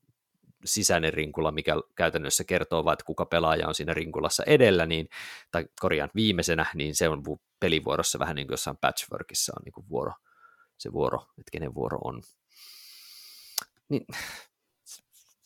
[0.64, 5.09] sisäinen rinkula, mikä käytännössä kertoo vain, että kuka pelaaja on siinä rinkulassa edellä, niin,
[5.51, 7.22] tai korjaan viimeisenä, niin se on
[7.61, 10.12] pelivuorossa vähän niin kuin jossain patchworkissa on niin kuin vuoro,
[10.79, 12.22] se vuoro, että kenen vuoro on.
[13.88, 14.07] Niin,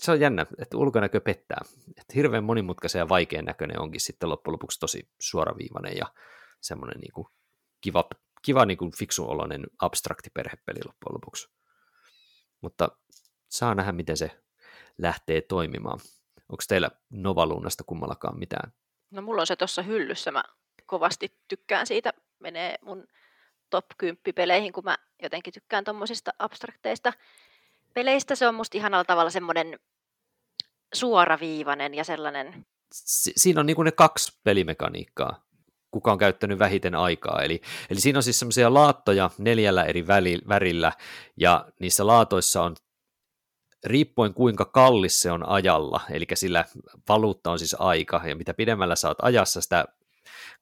[0.02, 1.60] se on jännä, että ulkonäkö pettää.
[1.88, 6.06] Että hirveän monimutkaisen ja vaikean näköinen onkin sitten loppujen lopuksi tosi suoraviivainen ja
[6.60, 7.26] semmoinen niin kuin
[7.80, 8.08] kiva,
[8.42, 11.48] kiva niin kuin fiksun oloinen abstrakti perhepeli loppujen lopuksi.
[12.60, 12.88] Mutta
[13.48, 14.30] saa nähdä, miten se
[14.98, 15.98] lähtee toimimaan.
[16.48, 18.72] Onko teillä Novaluunasta kummallakaan mitään?
[19.10, 20.44] No mulla on se tuossa hyllyssä, mä
[20.86, 23.06] kovasti tykkään siitä, menee mun
[23.70, 27.12] top 10 peleihin, kun mä jotenkin tykkään tuommoisista abstrakteista
[27.94, 28.34] peleistä.
[28.34, 29.78] Se on musta ihanalla tavalla semmoinen
[30.92, 32.66] suoraviivainen ja sellainen...
[32.94, 35.44] Si- siinä on niin ne kaksi pelimekaniikkaa,
[35.90, 37.42] kuka on käyttänyt vähiten aikaa.
[37.42, 40.06] Eli, eli siinä on siis semmoisia laattoja neljällä eri
[40.48, 40.92] värillä,
[41.36, 42.76] ja niissä laatoissa on
[43.84, 46.64] riippuen kuinka kallis se on ajalla, eli sillä
[47.08, 49.84] valuutta on siis aika, ja mitä pidemmällä saat ajassa, sitä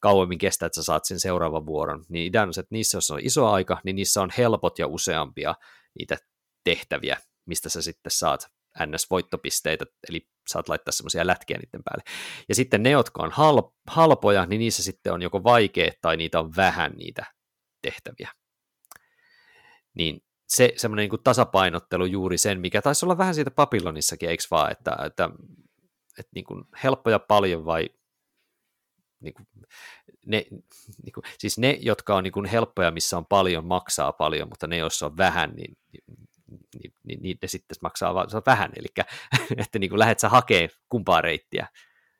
[0.00, 2.04] kauemmin kestää, että sä saat sen seuraavan vuoron.
[2.08, 5.54] Niin ideana on, että niissä, jos on iso aika, niin niissä on helpot ja useampia
[5.98, 6.16] niitä
[6.64, 7.16] tehtäviä,
[7.46, 12.02] mistä sä sitten saat NS-voittopisteitä, eli saat laittaa semmoisia lätkiä niiden päälle.
[12.48, 13.32] Ja sitten ne, jotka on
[13.86, 17.24] halpoja, niin niissä sitten on joko vaikea tai niitä on vähän niitä
[17.82, 18.32] tehtäviä.
[19.94, 24.72] Niin se semmoinen niin tasapainottelu juuri sen, mikä taisi olla vähän siitä Babylonissakin, eikö vaan,
[24.72, 25.30] että, että,
[26.18, 27.90] että niin kuin helppoja paljon vai
[29.20, 29.46] niin kuin,
[30.26, 30.46] ne,
[31.04, 34.66] niin kuin, siis ne, jotka on niin kuin helppoja, missä on paljon, maksaa paljon, mutta
[34.66, 35.76] ne, joissa on vähän, niin,
[36.50, 38.88] niin, niin, niin, ne sitten maksaa vaan vähän, eli
[39.62, 41.66] että niin kuin lähdet sä hakee kumpaa reittiä.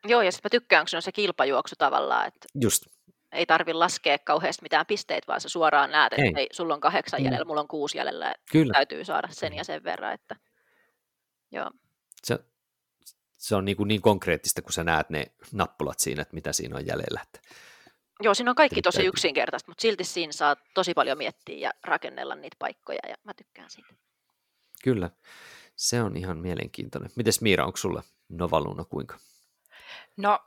[0.05, 2.85] Joo, ja sitten mä tykkään, kun se on se kilpajuoksu tavallaan, että Just
[3.33, 6.33] ei tarvi laskea kauheasti mitään pisteitä, vaan sä suoraan näet, että ei.
[6.37, 7.25] Ei, sulla on kahdeksan mm.
[7.25, 8.73] jäljellä, mulla on kuusi jäljellä, Kyllä.
[8.73, 10.15] täytyy saada sen ja sen verran.
[10.15, 10.37] Että...
[11.53, 11.71] Joo.
[12.25, 12.39] Se,
[13.37, 16.77] se on niin, kuin niin konkreettista, kun sä näet ne nappulat siinä, että mitä siinä
[16.77, 17.21] on jäljellä.
[17.23, 17.41] Että...
[18.21, 22.35] Joo, siinä on kaikki tosi yksinkertaista, mutta silti siinä saa tosi paljon miettiä ja rakennella
[22.35, 23.95] niitä paikkoja, ja mä tykkään siitä.
[24.85, 25.11] Kyllä,
[25.77, 27.11] se on ihan mielenkiintoinen.
[27.17, 29.17] Mites Miira, onko sulla Novaluna kuinka?
[30.17, 30.39] No?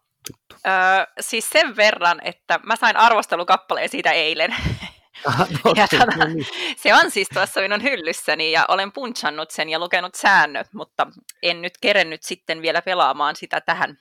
[0.67, 0.73] Öö,
[1.19, 4.55] siis sen verran, että mä sain arvostelukappaleen siitä eilen.
[5.27, 6.47] Aha, no, ja tota, no niin.
[6.77, 11.07] Se on siis tuossa minun hyllyssäni ja olen punchannut sen ja lukenut säännöt, mutta
[11.43, 13.97] en nyt kerennyt sitten vielä pelaamaan sitä tähän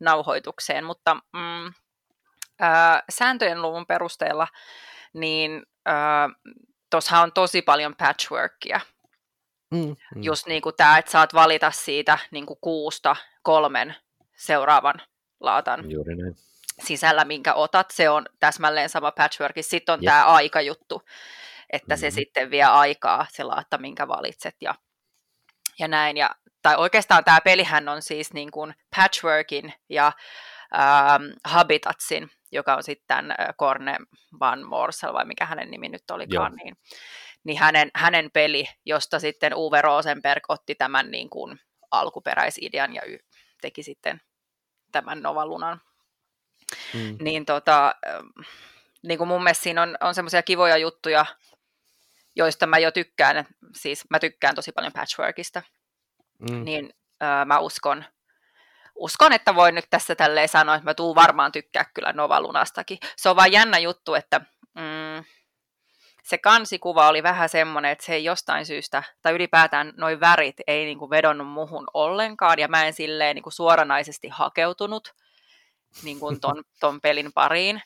[0.00, 0.84] nauhoitukseen.
[0.84, 1.66] Mutta mm,
[2.62, 4.48] öö, sääntöjen luvun perusteella
[5.14, 5.94] niin öö,
[6.90, 8.80] tuossa on tosi paljon patchworkia.
[9.74, 10.22] Mm, mm.
[10.22, 13.94] Just niin kuin tämä, että saat valita siitä niin kuin kuusta kolmen
[14.36, 15.02] seuraavan
[15.40, 16.36] laatan Juuri näin.
[16.84, 17.90] sisällä, minkä otat.
[17.90, 19.56] Se on täsmälleen sama patchwork.
[19.60, 20.12] Sitten on yep.
[20.12, 21.02] tämä aikajuttu,
[21.72, 22.00] että mm-hmm.
[22.00, 24.74] se sitten vie aikaa, se laatta, minkä valitset ja,
[25.78, 26.16] ja näin.
[26.16, 26.30] Ja,
[26.62, 30.12] tai oikeastaan tämä pelihän on siis niin kuin patchworkin ja
[30.74, 33.96] ähm, Habitatsin, joka on sitten äh, Korne
[34.40, 36.76] Van Morsel, vai mikä hänen nimi nyt olikaan, niin,
[37.44, 43.18] niin hänen, hänen peli, josta sitten Uwe Rosenberg otti tämän niin kuin alkuperäisidean ja y-
[43.60, 44.20] teki sitten
[44.92, 45.80] tämän Novalunan.
[46.94, 47.16] mm.
[47.20, 47.94] niin, tota,
[49.02, 51.26] niin kuin mun mielestä siinä on, on semmoisia kivoja juttuja,
[52.36, 55.62] joista mä jo tykkään, siis mä tykkään tosi paljon patchworkista,
[56.50, 56.64] mm.
[56.64, 58.04] niin ö, mä uskon,
[58.94, 62.98] uskon, että voin nyt tässä tälleen sanoa, että mä tuun varmaan tykkää kyllä Nova Lunastakin.
[63.16, 64.40] Se on vaan jännä juttu, että
[66.24, 70.84] se kansikuva oli vähän semmoinen, että se ei jostain syystä, tai ylipäätään noin värit ei
[70.84, 75.14] niin kuin vedonnut muhun ollenkaan, ja mä en silleen niin kuin suoranaisesti hakeutunut
[76.02, 77.82] niin kuin ton, ton pelin pariin.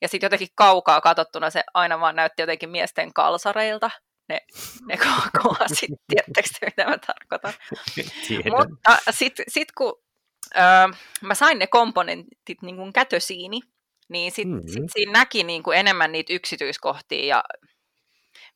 [0.00, 3.90] Ja sitten jotenkin kaukaa katsottuna se aina vaan näytti jotenkin miesten kalsareilta,
[4.28, 4.40] ne,
[4.86, 4.98] ne
[5.42, 7.52] kovasit, tiedättekö mitä mä tarkoitan?
[8.28, 8.52] Tiedän.
[8.52, 10.02] Mutta sitten sit kun
[10.56, 10.62] öö,
[11.22, 13.60] mä sain ne komponentit niin kuin kätösiini,
[14.08, 14.68] niin sitten mm-hmm.
[14.68, 17.44] sit siinä näki niin kuin enemmän niitä yksityiskohtia, ja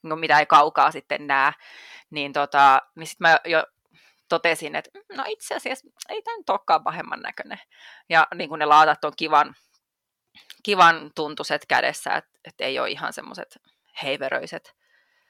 [0.01, 1.53] kuin mitä ei kaukaa sitten näe,
[2.11, 3.65] niin, tota, niin sitten mä jo
[4.29, 7.59] totesin, että mm, no itse asiassa ei tämä nyt olekaan pahemman näköinen.
[8.09, 9.55] Ja niin kuin ne laatat on kivan,
[10.63, 13.59] kivan tuntuiset kädessä, että et ei ole ihan semmoiset
[14.03, 14.75] heiveröiset.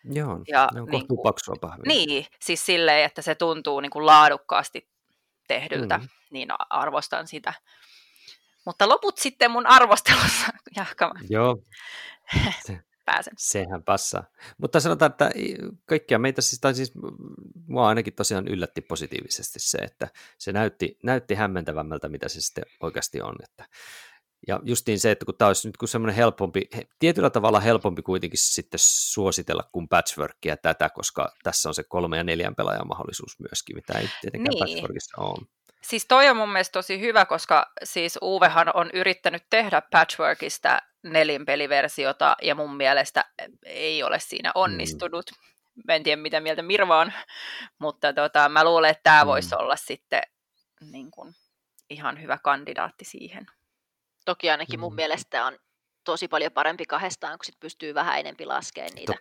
[0.05, 1.83] Joo, ja, ne on niin kohtuu paksua pahvia.
[1.87, 4.89] Niin, siis silleen, että se tuntuu niin kuin laadukkaasti
[5.49, 6.09] tehdyltä, mm.
[6.31, 7.55] niin arvostan sitä.
[8.65, 10.47] Mutta loput sitten mun arvostelussa,
[10.77, 11.21] Jahkama.
[11.29, 11.57] Joo.
[12.67, 13.33] Se, Pääsen.
[13.37, 14.25] Sehän passaa.
[14.59, 15.31] Mutta sanotaan, että
[15.87, 16.93] kaikkia meitä siis, tai siis
[17.67, 23.23] mua ainakin tosiaan yllätti positiivisesti se, että se näytti, näytti hämmentävämmältä, mitä se sitten oikeasti
[23.23, 23.35] on.
[23.45, 23.65] Että,
[24.49, 28.39] ja justiin se, että kun tämä olisi nyt kun semmoinen helpompi, tietyllä tavalla helpompi kuitenkin
[28.43, 33.77] sitten suositella kuin patchworkia tätä, koska tässä on se kolme ja neljän pelaajan mahdollisuus myöskin,
[33.77, 34.59] mitä ei tietenkään niin.
[34.59, 35.47] patchworkissa ole.
[35.85, 42.37] Siis toi on mun mielestä tosi hyvä, koska siis Uvehan on yrittänyt tehdä Patchworkista nelinpeliversiota
[42.43, 43.25] ja mun mielestä
[43.65, 44.53] ei ole siinä mm.
[44.55, 45.31] onnistunut.
[45.31, 45.91] Mm.
[45.91, 47.13] En tiedä mitä mieltä Mirva on,
[47.79, 49.29] mutta tota, mä luulen, että tämä mm.
[49.29, 50.23] voisi olla sitten
[50.81, 51.35] niin kun,
[51.91, 53.47] ihan hyvä kandidaatti siihen.
[54.25, 54.97] Toki ainakin mun mm.
[54.97, 55.59] mielestä on
[56.05, 59.13] tosi paljon parempi kahdestaan, kun sit pystyy vähän enempi laskemaan niitä,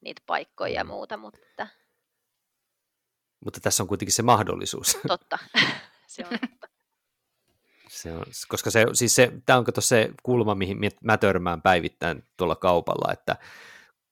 [0.00, 0.76] niitä paikkoja mm.
[0.76, 1.16] ja muuta.
[1.16, 1.66] Mutta...
[3.44, 4.98] mutta tässä on kuitenkin se mahdollisuus.
[5.08, 5.38] Totta.
[6.06, 6.38] se on
[7.88, 12.56] Se on, koska se, siis se, tämä on se kulma, mihin mä törmään päivittäin tuolla
[12.56, 13.36] kaupalla, että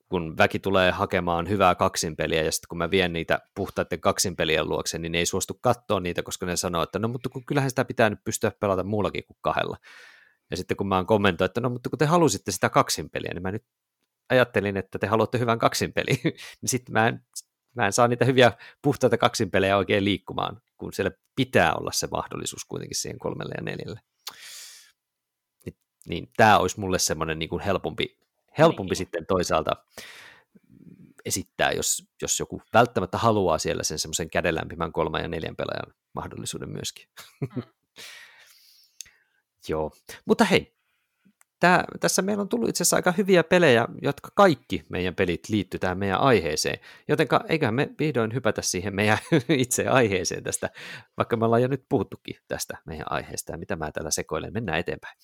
[0.09, 4.98] kun väki tulee hakemaan hyvää kaksinpeliä, ja sitten kun mä vien niitä puhtaiden kaksinpelien luokse,
[4.98, 7.85] niin ne ei suostu katsoa niitä, koska ne sanoo, että no mutta kun kyllähän sitä
[7.85, 9.76] pitää nyt pystyä pelata muullakin kuin kahdella.
[10.50, 13.42] Ja sitten kun mä oon kommentoinut, että no mutta kun te halusitte sitä kaksinpeliä, niin
[13.42, 13.64] mä nyt
[14.30, 16.16] ajattelin, että te haluatte hyvän kaksinpeliä,
[16.61, 17.12] niin sitten mä
[17.74, 18.52] mä en saa niitä hyviä
[18.83, 24.00] puhtaita kaksinpelejä oikein liikkumaan, kun siellä pitää olla se mahdollisuus kuitenkin siihen kolmelle ja neljälle.
[25.64, 28.18] Niin, niin tämä olisi mulle semmoinen niin kuin helpompi,
[28.58, 28.96] helpompi niin.
[28.96, 29.76] sitten toisaalta
[31.24, 36.70] esittää, jos, jos joku välttämättä haluaa siellä sen semmoisen kädenlämpimän kolman ja neljän pelaajan mahdollisuuden
[36.70, 37.08] myöskin.
[37.40, 37.62] Mm.
[39.68, 39.90] Joo,
[40.24, 40.73] mutta hei,
[41.60, 45.80] tää, tässä meillä on tullut itse asiassa aika hyviä pelejä, jotka kaikki meidän pelit liittyy
[45.80, 46.78] tähän meidän aiheeseen.
[47.08, 50.70] Joten eiköhän me vihdoin hypätä siihen meidän itse aiheeseen tästä,
[51.16, 54.52] vaikka me ollaan jo nyt puhuttukin tästä meidän aiheesta ja mitä mä täällä sekoilen.
[54.52, 55.16] Mennään eteenpäin.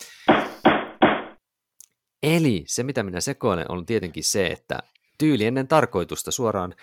[2.22, 4.78] Eli se, mitä minä sekoilen, on tietenkin se, että
[5.18, 6.74] tyyli ennen tarkoitusta suoraan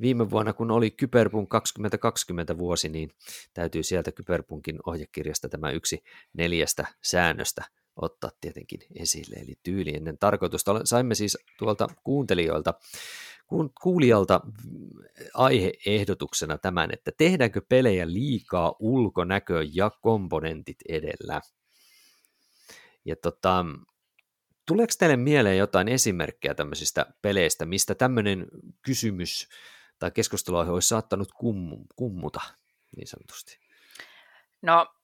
[0.00, 3.10] viime vuonna, kun oli Kyberpunk 2020 vuosi, niin
[3.54, 7.64] täytyy sieltä Kyberpunkin ohjekirjasta tämä yksi neljästä säännöstä
[7.96, 10.80] ottaa tietenkin esille, eli tyyli ennen tarkoitusta.
[10.84, 12.74] Saimme siis tuolta kuuntelijoilta,
[13.82, 14.40] kuulijalta
[15.34, 21.40] aiheehdotuksena tämän, että tehdäänkö pelejä liikaa ulkonäkö ja komponentit edellä.
[23.04, 23.64] Ja tota,
[24.66, 28.46] tuleeko teille mieleen jotain esimerkkejä tämmöisistä peleistä, mistä tämmöinen
[28.82, 29.48] kysymys
[29.98, 32.40] tai keskustelu olisi saattanut kummu, kummuta
[32.96, 33.58] niin sanotusti?
[34.62, 34.94] No,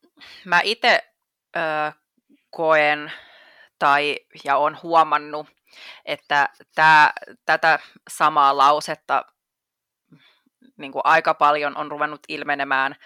[0.45, 1.03] mä itse
[2.51, 3.13] koen
[3.79, 5.47] tai ja on huomannut,
[6.05, 7.13] että tää,
[7.45, 7.79] tätä
[8.11, 9.25] samaa lausetta
[10.77, 12.97] niin kuin aika paljon on ruvennut ilmenemään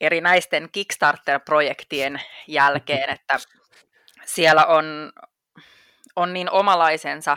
[0.00, 3.38] erinäisten Kickstarter-projektien jälkeen, että
[4.24, 5.12] siellä on,
[6.16, 7.36] on niin omalaisensa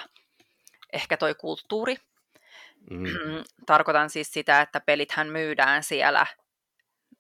[0.94, 1.96] ehkä toi kulttuuri.
[2.90, 3.04] Mm.
[3.66, 6.26] Tarkoitan siis sitä, että pelithän myydään siellä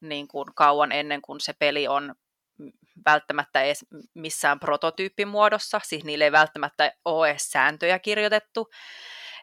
[0.01, 2.15] niin kuin kauan ennen kuin se peli on
[3.05, 8.69] välttämättä edes missään prototyyppimuodossa, siis niille ei välttämättä ole edes sääntöjä kirjoitettu,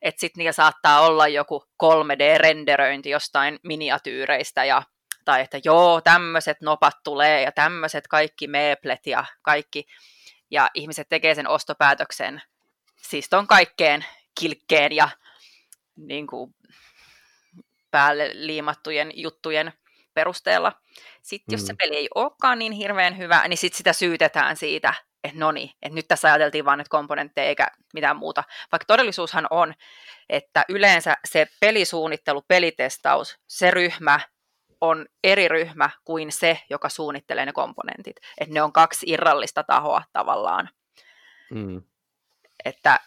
[0.02, 4.82] että sitten niillä saattaa olla joku 3D-renderöinti jostain miniatyyreistä ja
[5.24, 9.84] tai että joo, tämmöiset nopat tulee ja tämmöiset kaikki meeplet ja kaikki,
[10.50, 12.42] ja ihmiset tekee sen ostopäätöksen.
[12.96, 14.04] Siis ton kaikkeen
[14.40, 15.08] kilkkeen ja
[15.96, 16.54] niin kuin,
[17.90, 19.72] päälle liimattujen juttujen
[20.14, 20.72] perusteella.
[21.22, 21.66] Sitten jos mm.
[21.66, 25.70] se peli ei olekaan niin hirveän hyvä, niin sitten sitä syytetään siitä, että no niin,
[25.82, 28.44] että nyt tässä ajateltiin vain nyt komponentteja eikä mitään muuta.
[28.72, 29.74] Vaikka todellisuushan on,
[30.28, 34.20] että yleensä se pelisuunnittelu, pelitestaus, se ryhmä
[34.80, 38.16] on eri ryhmä kuin se, joka suunnittelee ne komponentit.
[38.40, 40.68] Että ne on kaksi irrallista tahoa tavallaan.
[41.50, 41.82] Mm.
[42.64, 43.00] Että,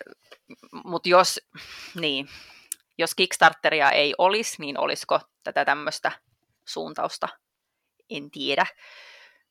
[0.83, 1.39] mutta jos,
[1.95, 2.29] niin,
[2.97, 6.11] jos Kickstarteria ei olisi, niin olisiko tätä tämmöistä
[6.65, 7.29] suuntausta?
[8.09, 8.65] En tiedä.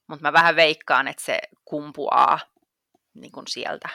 [0.07, 2.38] Mutta mä vähän veikkaan, että se kumpuaa
[3.15, 3.88] niin kuin sieltä.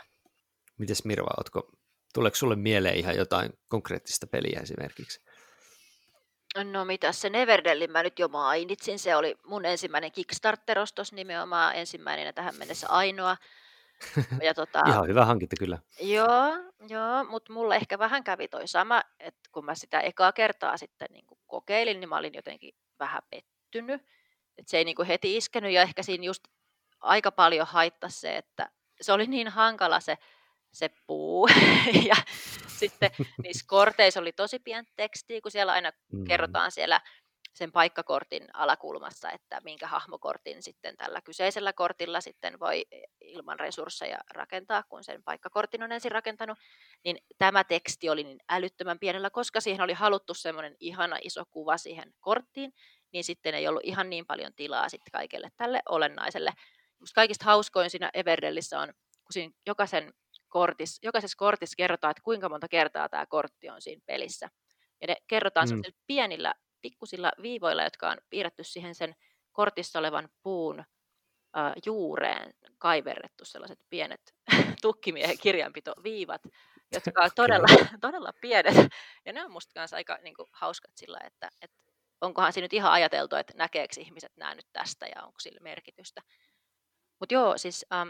[0.78, 1.72] Mites Mirva, ootko,
[2.14, 5.22] tuleeko sulle mieleen ihan jotain konkreettista peliä esimerkiksi?
[6.64, 12.26] No mitä se Neverdellin mä nyt jo mainitsin, se oli mun ensimmäinen Kickstarter-ostos nimenomaan, ensimmäinen
[12.26, 13.38] ja tähän mennessä ainoa.
[14.44, 15.80] Ja tota, Ihan hyvä hankinta kyllä.
[16.00, 16.50] Joo,
[16.90, 21.08] joo mutta mulle ehkä vähän kävi toi sama, että kun mä sitä ekaa kertaa sitten
[21.12, 24.02] niin kokeilin, niin mä olin jotenkin vähän pettynyt.
[24.58, 26.44] Että se ei niin heti iskenyt ja ehkä siinä just
[27.00, 30.18] aika paljon haittasi se, että se oli niin hankala se,
[30.72, 31.48] se puu.
[32.10, 32.16] ja
[32.68, 33.12] sitten
[33.44, 36.24] niissä korteissa oli tosi pientä tekstiä, kun siellä aina mm.
[36.24, 37.02] kerrotaan siellä
[37.58, 42.86] sen paikkakortin alakulmassa, että minkä hahmokortin sitten tällä kyseisellä kortilla sitten voi
[43.22, 46.58] ilman resursseja rakentaa, kun sen paikkakortin on ensin rakentanut,
[47.04, 51.78] niin tämä teksti oli niin älyttömän pienellä, koska siihen oli haluttu semmoinen ihana iso kuva
[51.78, 52.74] siihen korttiin,
[53.14, 56.54] niin sitten ei ollut ihan niin paljon tilaa sitten kaikelle tälle olennaiselle.
[57.00, 60.14] Musta kaikista hauskoin siinä Everdellissä on, kun siinä jokaisen
[60.48, 64.50] kortis, jokaisessa kortissa kerrotaan, että kuinka monta kertaa tämä kortti on siinä pelissä.
[65.02, 65.82] Ja ne kerrotaan mm.
[66.08, 69.16] pienillä pikkusilla viivoilla, jotka on piirretty siihen sen
[69.52, 74.22] kortissa olevan puun äh, juureen kaiverrettu sellaiset pienet
[74.82, 76.42] tukkimiehen kirjanpitoviivat,
[76.94, 77.68] jotka on todella,
[78.02, 78.76] todella pienet.
[79.26, 81.77] Ja ne on musta kanssa aika niin kuin, hauskat sillä, että, että
[82.22, 86.22] onkohan siinä nyt ihan ajateltu, että näkeekö ihmiset nämä nyt tästä ja onko sillä merkitystä.
[87.20, 88.10] Mutta joo, siis ähm,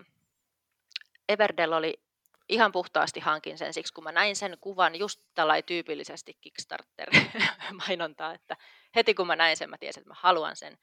[1.29, 2.01] Everdell oli
[2.49, 8.57] ihan puhtaasti hankin sen siksi, kun mä näin sen kuvan just tällainen tyypillisesti Kickstarter-mainontaa, että
[8.95, 10.77] heti kun mä näin sen, mä tiesin, että mä haluan sen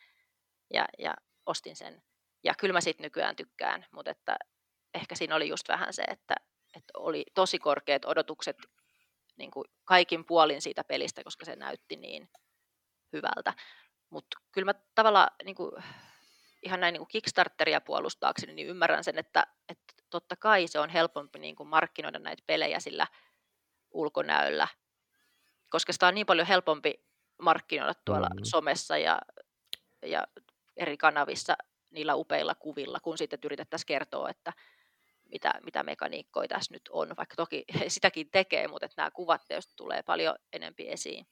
[0.74, 1.14] ja, ja
[1.46, 2.02] ostin sen.
[2.44, 4.36] Ja kyllä mä siitä nykyään tykkään, mutta että
[4.94, 6.34] ehkä siinä oli just vähän se, että,
[6.76, 8.56] että oli tosi korkeat odotukset
[9.36, 12.28] niin kuin kaikin puolin siitä pelistä, koska se näytti niin
[13.16, 13.54] hyvältä.
[14.10, 15.72] Mutta kyllä mä tavallaan niin kuin,
[16.62, 20.90] ihan näin niin kuin Kickstarteria puolustaakseni, niin ymmärrän sen, että, että totta kai se on
[20.90, 23.06] helpompi niin kuin markkinoida näitä pelejä sillä
[23.90, 24.68] ulkonäöllä,
[25.68, 27.04] koska sitä on niin paljon helpompi
[27.42, 28.44] markkinoida tuolla mm-hmm.
[28.44, 29.18] somessa ja,
[30.02, 30.26] ja
[30.76, 31.56] eri kanavissa
[31.90, 34.52] niillä upeilla kuvilla, kun sitten yritettäisiin kertoa, että
[35.24, 39.72] mitä, mitä mekaniikkoja tässä nyt on, vaikka toki sitäkin tekee, mutta että nämä kuvat tietysti
[39.76, 41.26] tulee paljon enempi esiin.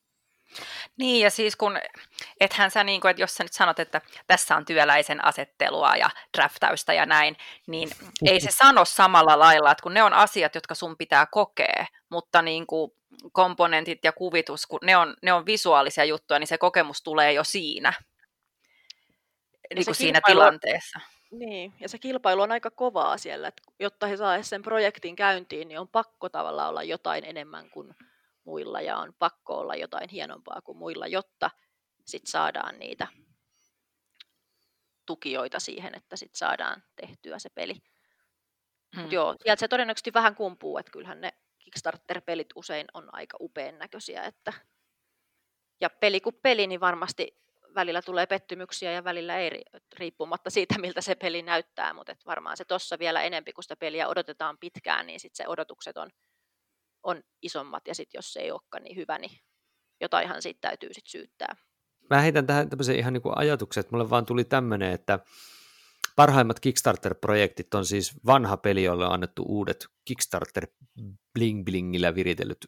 [0.97, 1.79] Niin, ja siis kun,
[2.41, 6.11] ethän sä, niin kuin, että jos sä nyt sanot, että tässä on työläisen asettelua ja
[6.37, 7.91] draftäystä ja näin, niin
[8.27, 12.43] ei se sano samalla lailla, että kun ne on asiat, jotka sun pitää kokea, mutta
[12.43, 12.93] niin kuin
[13.33, 17.45] komponentit ja kuvitus, kun ne on, ne on visuaalisia juttuja, niin se kokemus tulee jo
[17.45, 17.93] siinä,
[19.75, 21.01] niin kuin siinä tilanteessa.
[21.31, 25.69] Niin, ja se kilpailu on aika kovaa siellä, että jotta he saa sen projektin käyntiin,
[25.69, 27.95] niin on pakko tavallaan olla jotain enemmän kuin
[28.45, 31.51] muilla ja on pakko olla jotain hienompaa kuin muilla, jotta
[32.05, 33.07] sit saadaan niitä
[35.07, 37.75] tukijoita siihen, että sit saadaan tehtyä se peli.
[38.95, 39.03] Hmm.
[39.03, 43.79] Mut joo, sieltä se todennäköisesti vähän kumpuu, että kyllähän ne Kickstarter-pelit usein on aika upean
[43.79, 44.23] näköisiä.
[44.23, 44.53] Että...
[45.81, 47.43] Ja peli kuin peli, niin varmasti
[47.75, 49.65] välillä tulee pettymyksiä ja välillä ei,
[49.99, 54.09] riippumatta siitä, miltä se peli näyttää, mutta varmaan se tuossa vielä enempi, kun sitä peliä
[54.09, 56.11] odotetaan pitkään, niin sitten se odotukset on
[57.03, 59.39] on isommat ja sitten jos se ei olekaan niin hyvä, niin
[60.01, 61.57] jotainhan siitä täytyy sitten syyttää.
[62.11, 65.19] Mä heitän tähän tämmöisen ihan niin kuin ajatuksen, että mulle vaan tuli tämmöinen, että
[66.17, 70.67] parhaimmat Kickstarter-projektit on siis vanha peli, jolle on annettu uudet Kickstarter
[71.35, 72.67] bling blingillä viritellyt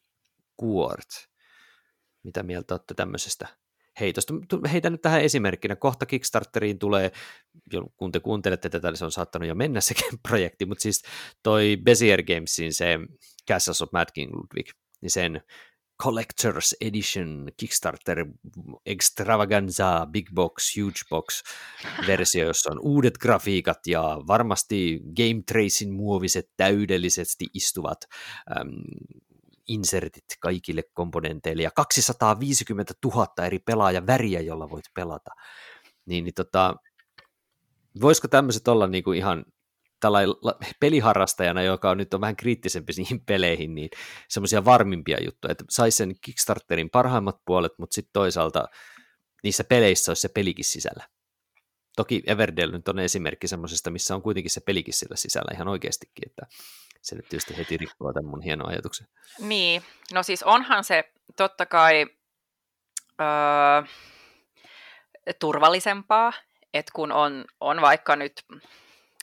[0.57, 1.09] kuort.
[2.23, 3.49] Mitä mieltä olette tämmöisestä
[4.01, 4.35] heitosta?
[4.73, 5.77] Heitän nyt tähän esimerkkinä.
[5.77, 7.13] Kohta Kickstarteriin tulee,
[7.97, 11.03] kun te kuuntelette tätä, niin se on saattanut jo mennä sekin projekti, mutta siis
[11.43, 12.99] toi Bezier Gamesin se
[13.49, 14.71] Castles of Mad King Ludwig,
[15.03, 15.41] niin sen
[16.03, 18.27] Collector's Edition Kickstarter
[18.87, 21.43] Extravaganza Big Box Huge Box
[22.07, 27.99] versio, jossa on uudet grafiikat ja varmasti Game Tracing muoviset täydellisesti istuvat
[28.61, 28.69] äm,
[29.69, 35.31] insertit kaikille komponenteille ja 250 000 eri pelaajaväriä, jolla voit pelata.
[36.07, 36.75] Niin, niin tota,
[38.01, 39.45] voisiko tämmöiset olla niinku ihan
[40.81, 43.89] peliharrastajana, joka on nyt on vähän kriittisempi niihin peleihin, niin
[44.29, 48.65] semmoisia varmimpia juttuja, että saisi sen Kickstarterin parhaimmat puolet, mutta sitten toisaalta
[49.43, 51.09] niissä peleissä olisi se pelikin sisällä.
[51.97, 56.29] Toki Everdell nyt on esimerkki semmoisesta, missä on kuitenkin se pelikin sillä sisällä ihan oikeastikin,
[56.29, 56.47] että
[57.05, 59.07] se nyt tietysti heti rikkoo tämän mun hienon ajatuksen.
[59.39, 59.83] Niin,
[60.13, 61.05] no siis onhan se
[61.37, 62.07] totta kai
[63.21, 63.83] öö,
[65.41, 66.33] turvallisempaa,
[66.75, 68.33] että kun on, on vaikka nyt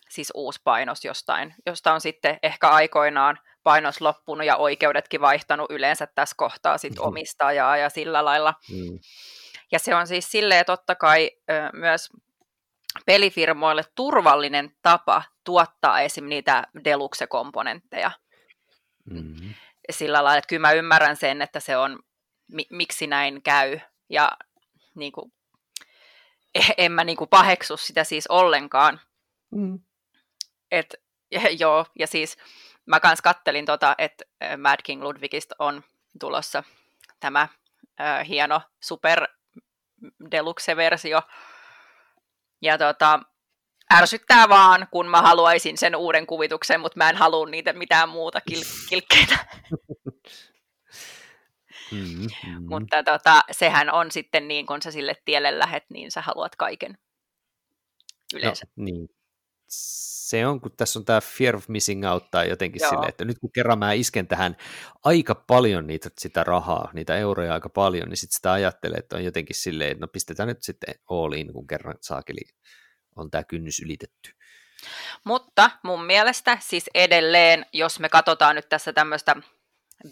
[0.10, 6.08] siis uusi painos jostain, josta on sitten ehkä aikoinaan painos loppunut ja oikeudetkin vaihtanut yleensä
[6.08, 7.08] tässä kohtaa sit mm-hmm.
[7.08, 8.54] omistajaa ja sillä lailla.
[8.70, 9.00] Mm.
[9.72, 12.10] Ja se on siis silleen totta kai ö, myös
[13.06, 16.26] pelifirmoille turvallinen tapa tuottaa esim.
[16.26, 18.12] niitä deluxe-komponentteja.
[19.06, 19.54] Mm-hmm.
[19.92, 22.00] Sillä lailla, että kyllä mä ymmärrän sen, että se on,
[22.52, 23.80] mi- miksi näin käy.
[24.10, 24.32] Ja
[24.96, 25.34] niin kuin,
[26.78, 29.00] en mä niin kuin paheksu sitä siis ollenkaan.
[29.52, 29.80] Mm.
[30.72, 30.96] Et,
[31.32, 32.38] ja, joo, ja siis
[32.86, 34.26] mä kans kattelin, tota, että
[34.58, 35.84] Mad King Ludwigista on
[36.20, 36.64] tulossa
[37.20, 37.48] tämä
[38.02, 39.28] äh, hieno super
[40.32, 41.22] deluxe-versio.
[42.62, 43.20] Ja tota,
[43.93, 48.39] ärsyttää vaan, kun mä haluaisin sen uuden kuvituksen, mutta mä en halua niitä mitään muuta
[48.51, 49.38] kil- kilkkeitä.
[51.91, 52.66] Mm-hmm.
[52.70, 56.97] Mutta tota, sehän on sitten niin, kun sä sille tielle lähet, niin sä haluat kaiken
[58.34, 58.66] yleensä.
[58.76, 59.09] No, niin
[59.72, 63.40] se on, kun tässä on tämä fear of missing out tai jotenkin silleen, että nyt
[63.40, 64.58] kun kerran mä isken tähän
[65.04, 69.24] aika paljon niitä, sitä rahaa, niitä euroja aika paljon, niin sitten sitä ajattelee, että on
[69.24, 72.42] jotenkin silleen, että no pistetään nyt sitten all in, kun kerran saakeli
[73.16, 74.32] on tämä kynnys ylitetty.
[75.24, 79.36] Mutta mun mielestä siis edelleen, jos me katsotaan nyt tässä tämmöistä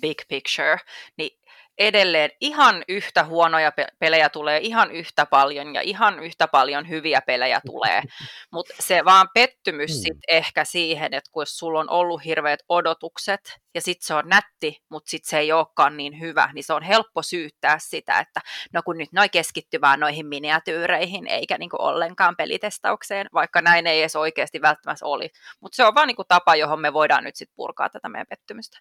[0.02, 0.78] big picture,
[1.18, 1.40] niin
[1.80, 7.62] edelleen ihan yhtä huonoja pelejä tulee ihan yhtä paljon ja ihan yhtä paljon hyviä pelejä
[7.66, 8.02] tulee.
[8.54, 10.02] Mutta se vaan pettymys mm.
[10.02, 14.84] sit ehkä siihen, että kun sulla on ollut hirveät odotukset ja sitten se on nätti,
[14.90, 18.42] mutta sitten se ei olekaan niin hyvä, niin se on helppo syyttää sitä, että
[18.74, 24.00] no kun nyt noi keskittyy vaan noihin miniatyyreihin eikä niinku ollenkaan pelitestaukseen, vaikka näin ei
[24.00, 25.30] edes oikeasti välttämättä oli.
[25.62, 28.80] Mutta se on vaan niinku tapa, johon me voidaan nyt sitten purkaa tätä meidän pettymystä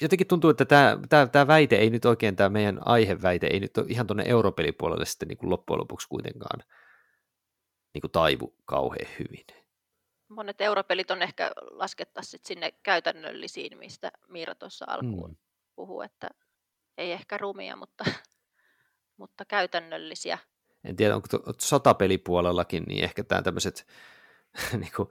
[0.00, 3.78] jotenkin tuntuu, että tämä, tämä, tämä väite ei nyt oikein, tämä meidän aiheväite ei nyt
[3.78, 6.62] ole ihan tuonne europelipuolelle sitten niin kuin loppujen lopuksi kuitenkaan
[7.94, 9.46] niin kuin taivu kauhean hyvin.
[10.28, 15.36] Monet europelit on ehkä laskettaisiin sinne käytännöllisiin, mistä Miira tuossa alkuun mm.
[15.76, 16.28] puhuu, että
[16.98, 18.04] ei ehkä rumia, mutta,
[19.20, 20.38] mutta käytännöllisiä.
[20.84, 23.86] En tiedä, onko sotapelipuolellakin, niin ehkä tämä tämmöiset
[24.80, 25.08] niin kuin,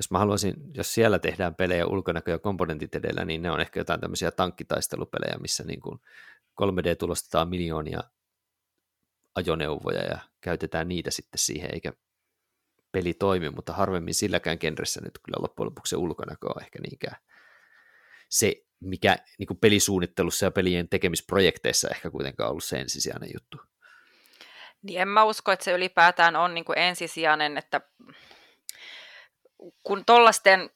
[0.00, 3.80] jos mä haluaisin, jos siellä tehdään pelejä ulkonäkö- ja komponentit edellä, niin ne on ehkä
[3.80, 6.00] jotain tämmöisiä tankkitaistelupelejä, missä niin kuin
[6.62, 8.00] 3D-tulostetaan miljoonia
[9.34, 11.92] ajoneuvoja ja käytetään niitä sitten siihen, eikä
[12.92, 17.16] peli toimi, mutta harvemmin silläkään genressä nyt kyllä loppujen lopuksi se ulkonäkö on ehkä niinkään
[18.28, 23.58] se, mikä niin pelisuunnittelussa ja pelien tekemisprojekteissa ehkä kuitenkaan ollut se ensisijainen juttu.
[24.82, 27.80] Niin en mä usko, että se ylipäätään on niin kuin ensisijainen, että
[29.82, 30.70] kun tuollaisten,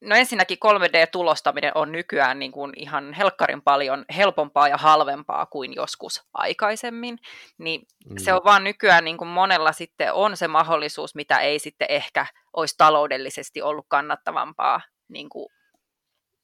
[0.00, 6.24] no ensinnäkin 3D-tulostaminen on nykyään niin kuin ihan helkkarin paljon helpompaa ja halvempaa kuin joskus
[6.34, 7.18] aikaisemmin,
[7.58, 8.16] niin mm.
[8.18, 12.26] se on vaan nykyään niin kuin monella sitten on se mahdollisuus, mitä ei sitten ehkä
[12.52, 15.48] olisi taloudellisesti ollut kannattavampaa niin kuin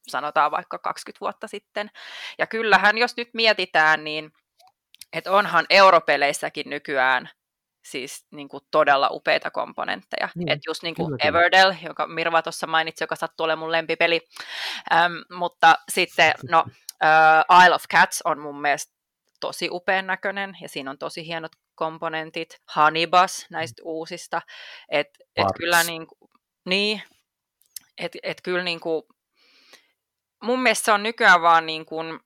[0.07, 1.89] sanotaan vaikka 20 vuotta sitten.
[2.37, 4.31] Ja kyllähän, jos nyt mietitään, niin
[5.13, 7.29] että onhan europeleissäkin nykyään
[7.83, 10.29] siis niin kuin todella upeita komponentteja.
[10.35, 14.21] Niin, että just niin kuin Everdell, joka Mirva tuossa mainitsi, joka sattuu olemaan mun lempipeli.
[14.93, 16.63] Ähm, mutta sitten, no,
[17.03, 18.93] uh, Isle of Cats on mun mielestä
[19.39, 22.61] tosi upean näköinen, ja siinä on tosi hienot komponentit.
[22.75, 23.85] Honeybus näistä mm.
[23.85, 24.41] uusista.
[24.89, 26.07] Että et kyllä niin,
[26.65, 27.01] niin
[27.97, 29.03] että et kyllä niin kuin,
[30.43, 32.19] mun mielestä se on nykyään vaan niin kuin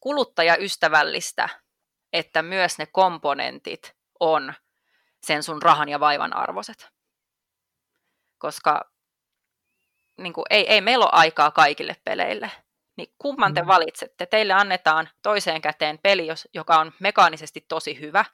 [0.00, 1.48] kuluttajaystävällistä,
[2.12, 4.54] että myös ne komponentit on
[5.22, 6.88] sen sun rahan ja vaivan arvoiset.
[8.38, 8.90] Koska
[10.18, 12.50] niin kuin, ei, ei meillä ole aikaa kaikille peleille.
[12.96, 13.68] Niin kumman te mm.
[13.68, 14.26] valitsette?
[14.26, 18.24] Teille annetaan toiseen käteen peli, joka on mekaanisesti tosi hyvä,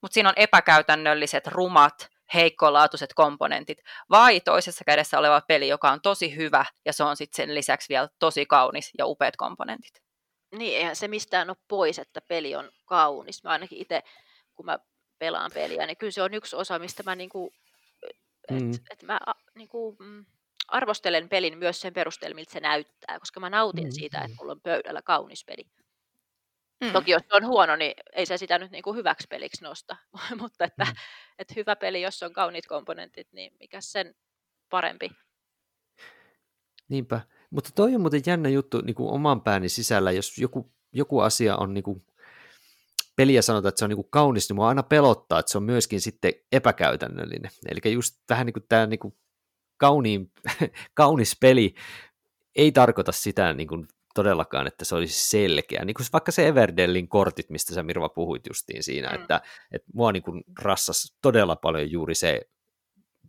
[0.00, 3.78] mutta siinä on epäkäytännölliset, rumat, heikkolaatuiset komponentit,
[4.10, 7.88] vai toisessa kädessä oleva peli, joka on tosi hyvä, ja se on sitten sen lisäksi
[7.88, 10.02] vielä tosi kaunis ja upeat komponentit.
[10.54, 13.44] Niin, eihän se mistään ole pois, että peli on kaunis.
[13.44, 14.02] Mä ainakin itse,
[14.54, 14.78] kun mä
[15.22, 17.52] pelaan peliä, niin kyllä se on yksi osa, mistä mä, niinku,
[18.48, 18.70] et, mm.
[18.90, 19.20] et mä
[19.54, 20.24] niinku, mm,
[20.68, 23.92] arvostelen pelin myös sen perusteella, miltä se näyttää, koska mä nautin mm.
[23.92, 25.64] siitä, että mulla on pöydällä kaunis peli.
[26.84, 26.92] Mm.
[26.92, 29.96] Toki jos se on huono, niin ei se sitä nyt niinku hyväksi peliksi nosta,
[30.40, 30.92] mutta että, mm.
[31.38, 34.14] että hyvä peli, jos on kauniit komponentit, niin mikä sen
[34.70, 35.10] parempi.
[36.88, 37.20] Niinpä,
[37.50, 41.56] mutta toi on muuten jännä juttu niin kuin oman pääni sisällä, jos joku, joku asia
[41.56, 42.06] on niin kuin
[43.16, 45.64] peliä sanotaan, että se on niin kuin kaunis, niin mua aina pelottaa, että se on
[45.64, 47.50] myöskin sitten epäkäytännöllinen.
[47.68, 49.14] Eli just vähän niin kuin tämä niin kuin
[49.76, 50.32] kauniin,
[50.94, 51.74] kaunis peli
[52.56, 55.84] ei tarkoita sitä niin kuin todellakaan, että se olisi selkeä.
[55.84, 59.14] Niin kuin vaikka se Everdellin kortit, mistä sä Mirva puhuit justiin siinä, mm.
[59.14, 59.40] että,
[59.72, 62.40] että mua niin kuin rassas todella paljon juuri se,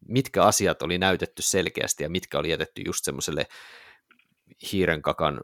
[0.08, 3.48] mitkä asiat oli näytetty selkeästi ja mitkä oli jätetty just semmoiselle
[4.72, 5.42] hiiren kakan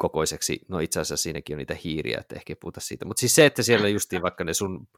[0.00, 3.34] kokoiseksi, no itse asiassa siinäkin on niitä hiiriä, että ehkä ei puhuta siitä, mutta siis
[3.34, 4.88] se, että siellä justiin vaikka ne sun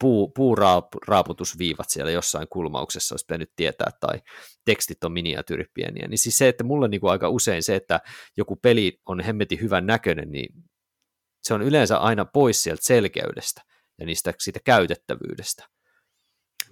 [0.00, 4.20] puu, puuraaputusviivat siellä jossain kulmauksessa olisi pitänyt tietää, tai
[4.64, 8.00] tekstit on miniatyyripieniä, niin siis se, että mulla niin kuin aika usein se, että
[8.36, 10.64] joku peli on hemmetin hyvän näköinen, niin
[11.42, 13.62] se on yleensä aina pois sieltä selkeydestä
[14.00, 15.68] ja niistä siitä käytettävyydestä.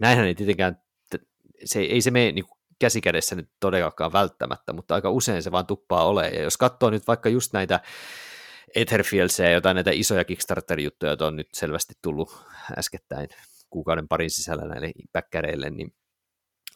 [0.00, 0.76] Näinhän ei tietenkään,
[1.64, 2.44] se, ei se mene niin
[2.78, 6.28] käsikädessä nyt todellakaan välttämättä, mutta aika usein se vaan tuppaa ole.
[6.28, 7.80] Ja jos katsoo nyt vaikka just näitä
[8.74, 12.46] Etherfieldsia ja jotain näitä isoja Kickstarter-juttuja, joita on nyt selvästi tullut
[12.78, 13.28] äskettäin
[13.70, 15.94] kuukauden parin sisällä näille päkkäreille, niin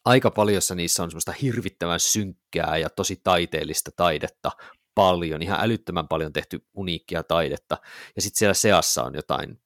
[0.04, 4.50] aika paljossa niissä on semmoista hirvittävän synkkää ja tosi taiteellista taidetta
[4.94, 7.76] paljon, ihan älyttömän paljon tehty uniikkia taidetta,
[8.16, 9.60] ja sitten siellä seassa on jotain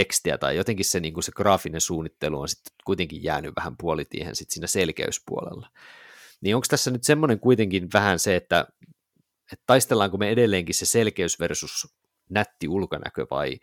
[0.00, 4.36] tekstiä tai jotenkin se, niin kuin se graafinen suunnittelu on sitten kuitenkin jäänyt vähän puolitiehen
[4.36, 5.70] sit siinä selkeyspuolella.
[6.40, 8.66] Niin onko tässä nyt semmoinen kuitenkin vähän se, että,
[9.52, 11.94] että taistellaanko me edelleenkin se selkeys versus
[12.30, 13.60] nätti ulkonäkö vai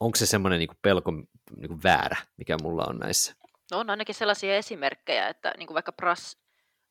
[0.00, 1.10] onko se semmoinen niin kuin pelko
[1.56, 3.34] niin kuin väärä, mikä mulla on näissä?
[3.70, 6.38] No on ainakin sellaisia esimerkkejä, että niin kuin vaikka Brass,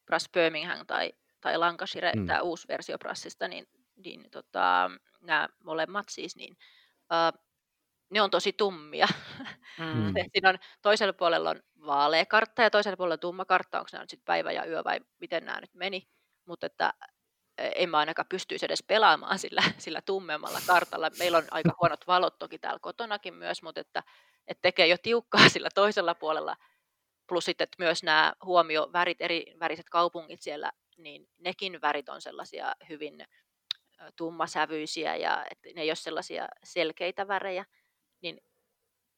[0.06, 2.26] Brass Birmingham tai, tai Lancashire, mm.
[2.26, 4.91] tämä uusi versio Brassista, niin, niin tota,
[5.22, 6.58] nämä molemmat siis, niin
[7.12, 7.46] uh,
[8.10, 9.08] ne on tosi tummia.
[9.78, 10.14] Mm.
[10.32, 14.10] Siinä on, toisella puolella on vaalea kartta ja toisella puolella tumma kartta, onko nämä nyt
[14.10, 16.08] sitten päivä ja yö vai miten nämä nyt meni.
[16.45, 16.93] Mutta että
[17.58, 21.10] e, en mä ainakaan pystyisi edes pelaamaan sillä, sillä tummemmalla kartalla.
[21.20, 24.03] Meillä on aika huonot valot toki täällä kotonakin myös, mutta että,
[24.47, 26.56] että tekee jo tiukkaa sillä toisella puolella.
[27.28, 32.22] Plus sitten että myös nämä huomio värit, eri väriset kaupungit siellä, niin nekin värit on
[32.22, 33.26] sellaisia hyvin
[34.16, 37.66] tummasävyisiä ja että ne ei ole sellaisia selkeitä värejä
[38.22, 38.41] niin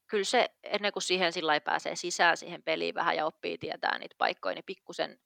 [0.06, 4.14] kyllä se, ennen kuin siihen sillä pääsee sisään siihen peliin vähän ja oppii tietää niitä
[4.18, 5.18] paikkoja, niin pikkusen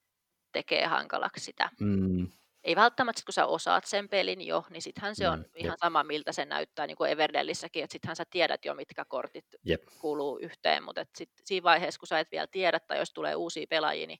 [0.53, 1.71] tekee hankalaksi sitä.
[1.81, 2.29] Mm.
[2.65, 5.79] Ei välttämättä, kun sä osaat sen pelin jo, niin sittenhän se on mm, ihan jep.
[5.81, 9.83] sama, miltä se näyttää, niin kuin Everdellissäkin, että sittenhän sä tiedät jo, mitkä kortit jep.
[10.01, 13.67] kuuluu yhteen, mutta sit siinä vaiheessa, kun sä et vielä tiedä, tai jos tulee uusia
[13.71, 14.19] pelaajia, niin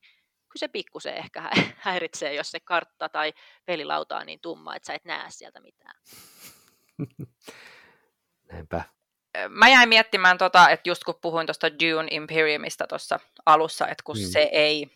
[0.49, 3.33] kyllä se pikkusen ehkä häiritsee, jos se kartta tai
[3.65, 5.95] pelilauta on niin tumma, että sä et näe sieltä mitään.
[8.53, 8.85] Näinpä
[9.49, 14.17] mä jäin miettimään, tota, että just kun puhuin tuosta Dune Imperiumista tuossa alussa, että kun
[14.17, 14.23] mm.
[14.23, 14.91] se, ei,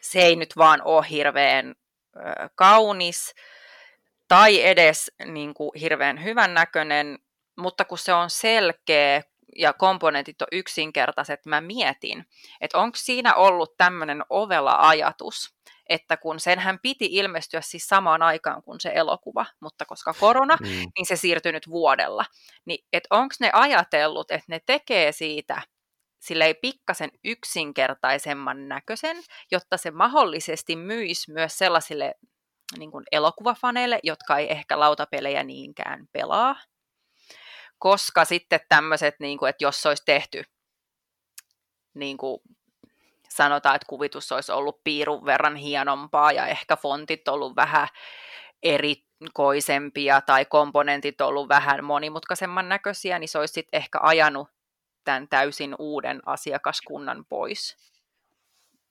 [0.00, 1.74] se ei nyt vaan ole hirveän
[2.16, 2.20] ö,
[2.54, 3.34] kaunis
[4.28, 7.18] tai edes niin kuin, hirveän hyvän näköinen,
[7.56, 9.22] mutta kun se on selkeä
[9.56, 12.26] ja komponentit on yksinkertaiset, mä mietin,
[12.60, 15.54] että onko siinä ollut tämmöinen ovela ajatus,
[15.88, 20.66] että kun senhän piti ilmestyä siis samaan aikaan kuin se elokuva, mutta koska korona, mm.
[20.68, 22.24] niin se siirtyi nyt vuodella.
[22.64, 25.62] Niin, että onko ne ajatellut, että ne tekee siitä
[26.44, 29.16] ei pikkasen yksinkertaisemman näköisen,
[29.50, 32.14] jotta se mahdollisesti myisi myös sellaisille
[32.78, 36.56] niin kuin elokuvafaneille, jotka ei ehkä lautapelejä niinkään pelaa.
[37.78, 40.42] Koska sitten tämmöiset, niin kuin, että jos se olisi tehty
[41.94, 42.40] niin kuin
[43.42, 47.88] sanotaan, että kuvitus olisi ollut piirun verran hienompaa ja ehkä fontit ollut vähän
[48.62, 54.48] erikoisempia tai komponentit ollut vähän monimutkaisemman näköisiä, niin se olisi sitten ehkä ajanut
[55.04, 57.76] tämän täysin uuden asiakaskunnan pois.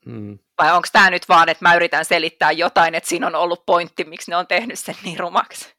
[0.06, 0.40] Hmm.
[0.62, 4.04] Vai onko tämä nyt vaan, että mä yritän selittää jotain, että siinä on ollut pointti,
[4.04, 5.77] miksi ne on tehnyt sen niin rumaksi?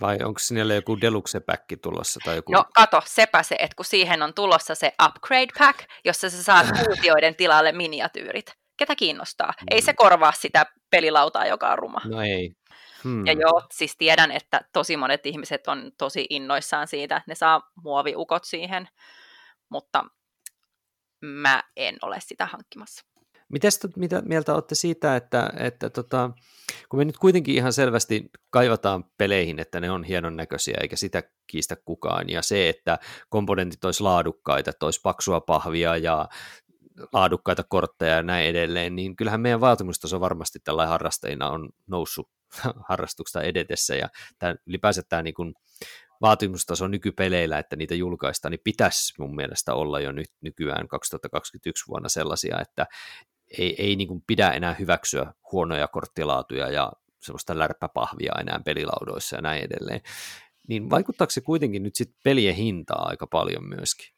[0.00, 2.20] Vai onko sinne joku deluxe pack tulossa?
[2.24, 2.52] Tai joku...
[2.52, 6.66] No kato, sepä se, että kun siihen on tulossa se upgrade pack, jossa sä saat
[6.86, 8.52] kuutioiden tilalle miniatyyrit.
[8.76, 9.52] Ketä kiinnostaa?
[9.60, 9.66] Mm.
[9.70, 12.00] Ei se korvaa sitä pelilautaa, joka on ruma.
[12.04, 12.50] No ei.
[13.04, 13.26] Hmm.
[13.26, 17.70] Ja joo, siis tiedän, että tosi monet ihmiset on tosi innoissaan siitä, että ne saa
[17.82, 18.88] muoviukot siihen,
[19.70, 20.04] mutta
[21.20, 23.09] mä en ole sitä hankkimassa.
[23.50, 26.30] Mites, mitä mieltä olette siitä, että, että tota,
[26.88, 31.22] kun me nyt kuitenkin ihan selvästi kaivataan peleihin, että ne on hienon näköisiä, eikä sitä
[31.46, 32.98] kiistä kukaan, ja se, että
[33.28, 36.28] komponentit olisi laadukkaita, että olisi paksua pahvia ja
[37.12, 42.28] laadukkaita kortteja ja näin edelleen, niin kyllähän meidän vaatimustaso varmasti tällä harrastajina on noussut
[42.88, 45.54] harrastuksesta edetessä, ja tämä, ylipäänsä tämä niin kuin
[46.20, 52.08] vaatimustaso nykypeleillä, että niitä julkaistaan, niin pitäisi mun mielestä olla jo nyt nykyään 2021 vuonna
[52.08, 52.86] sellaisia, että
[53.58, 56.92] ei, ei niin kuin pidä enää hyväksyä huonoja korttilaatuja ja
[57.22, 60.00] semmoista lärppäpahvia enää pelilaudoissa ja näin edelleen.
[60.68, 64.08] niin vaikuttaako se kuitenkin nyt sitten pelien hintaa aika paljon myöskin?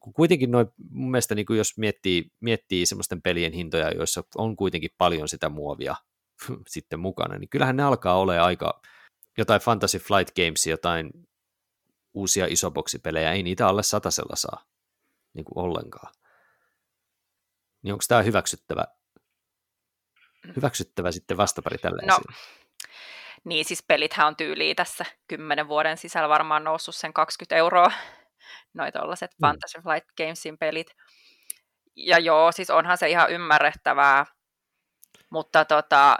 [0.00, 4.56] Kun kuitenkin noin, mun mielestä niin kuin jos miettii, miettii semmoisten pelien hintoja, joissa on
[4.56, 5.96] kuitenkin paljon sitä muovia
[6.68, 8.82] sitten mukana, niin kyllähän ne alkaa olla aika
[9.38, 11.10] jotain Fantasy Flight Games, jotain
[12.14, 14.64] uusia isoboksipelejä, ei niitä alle satasella saa
[15.34, 16.12] niin kuin ollenkaan.
[17.82, 18.84] Niin onko tämä hyväksyttävä,
[20.56, 22.18] hyväksyttävä sitten vastapari tälle no,
[23.44, 27.92] Niin, siis pelithän on tyyliä tässä kymmenen vuoden sisällä varmaan noussut sen 20 euroa,
[28.74, 29.46] noin tuollaiset mm.
[29.46, 30.86] Fantasy Flight Gamesin pelit.
[31.96, 34.26] Ja joo, siis onhan se ihan ymmärrettävää,
[35.30, 36.16] mutta tota,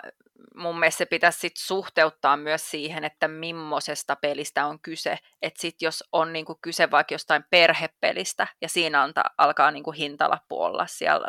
[0.55, 5.19] mun mielestä se pitäisi sit suhteuttaa myös siihen, että millaisesta pelistä on kyse.
[5.43, 10.63] Että sit jos on niinku kyse vaikka jostain perhepelistä ja siinä anta, alkaa niinku hintalappu
[10.63, 11.29] olla siellä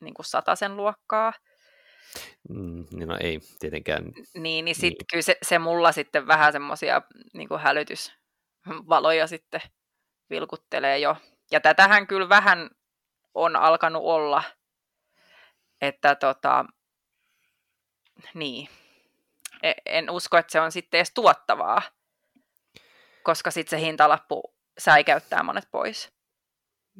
[0.00, 1.32] niinku sataisen luokkaa.
[2.48, 4.04] Mm, no ei tietenkään.
[4.34, 5.06] Niin, niin sitten niin.
[5.12, 7.02] kyllä se, se mulla sitten vähän semmoisia
[7.34, 9.60] niinku hälytysvaloja sitten
[10.30, 11.16] vilkuttelee jo.
[11.50, 12.70] Ja tätähän kyllä vähän
[13.34, 14.42] on alkanut olla,
[15.80, 16.64] että tota,
[18.34, 18.68] niin.
[19.62, 21.82] E, en usko, että se on sitten edes tuottavaa,
[23.22, 26.17] koska sitten se hintalappu säikäyttää monet pois.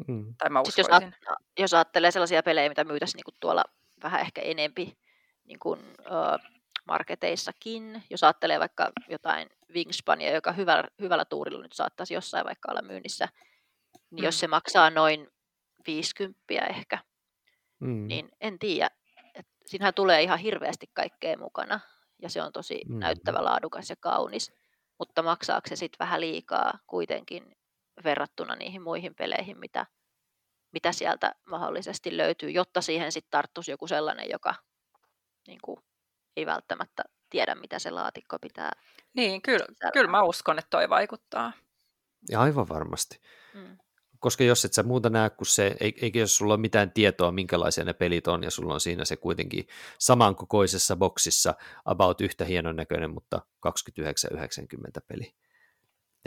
[0.07, 0.35] Mm.
[0.39, 0.95] Tai mä uskoisin.
[0.95, 3.65] Jos, a- jos ajattelee sellaisia pelejä, mitä myytäisiin niin tuolla
[4.03, 4.99] vähän ehkä enempi
[5.45, 12.15] niin kuin, uh, marketeissakin, jos ajattelee vaikka jotain Wingspania, joka hyvällä, hyvällä tuurilla nyt saattaisi
[12.15, 13.29] jossain vaikka olla myynnissä,
[14.11, 14.25] niin mm.
[14.25, 15.29] jos se maksaa noin
[15.87, 16.39] 50
[16.69, 16.99] ehkä,
[17.81, 18.07] mm.
[18.07, 18.91] niin en tiedä,
[19.67, 21.81] siinähän tulee ihan hirveästi kaikkea mukana
[22.23, 22.99] ja se on tosi mm.
[22.99, 24.53] näyttävä, laadukas ja kaunis,
[24.99, 27.57] mutta maksaako se sitten vähän liikaa kuitenkin
[28.05, 29.87] verrattuna niihin muihin peleihin, mitä,
[30.73, 34.55] mitä sieltä mahdollisesti löytyy, jotta siihen sitten tarttuisi joku sellainen, joka
[35.47, 35.77] niin kuin,
[36.37, 38.73] ei välttämättä tiedä, mitä se laatikko pitää.
[39.15, 41.53] Niin, kyllä, kyllä mä uskon, että toi vaikuttaa.
[42.31, 43.21] Ja aivan varmasti.
[43.55, 43.79] Mm
[44.19, 47.85] koska jos et sä muuta näe kuin se, eikä jos sulla ole mitään tietoa, minkälaisia
[47.85, 49.67] ne pelit on, ja sulla on siinä se kuitenkin
[49.99, 54.43] samankokoisessa boksissa about yhtä hienon näköinen, mutta 29,90
[55.09, 55.35] peli.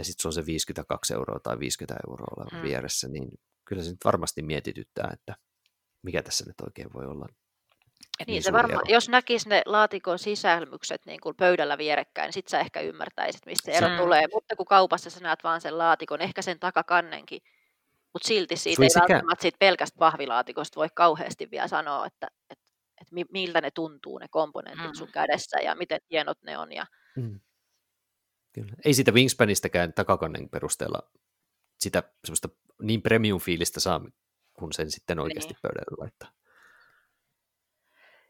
[0.02, 2.64] Ja sitten se on se 52 euroa tai 50 euroa oleva mm.
[2.64, 3.30] vieressä, niin
[3.66, 5.36] kyllä se nyt varmasti mietityttää, että
[6.04, 7.26] mikä tässä nyt oikein voi olla.
[8.20, 12.52] niin, niin se varma, jos näkisi ne laatikon sisälmykset niin kuin pöydällä vierekkäin, niin sitten
[12.52, 13.98] sä ehkä ymmärtäisit, mistä se ero mm.
[13.98, 14.24] tulee.
[14.34, 17.42] Mutta kun kaupassa sä näet vaan sen laatikon, ehkä sen takakannenkin,
[18.14, 19.06] mutta silti siitä ei sekä...
[19.10, 22.66] välttämättä siitä pelkästä pahvilaatikosta voi kauheasti vielä sanoa, että, että,
[23.02, 24.94] että miltä ne tuntuu ne komponentit mm.
[24.94, 26.72] sun kädessä ja miten hienot ne on.
[26.72, 26.86] Ja...
[27.16, 27.40] Mm.
[28.54, 28.74] Kyllä.
[28.86, 31.00] Ei siitä Wingspanistäkään takakonnen perusteella
[31.80, 32.50] sitä semmoista
[32.82, 34.02] niin premium-fiilistä saa,
[34.54, 35.62] kun sen sitten oikeasti niin.
[35.62, 36.30] pöydälle laittaa.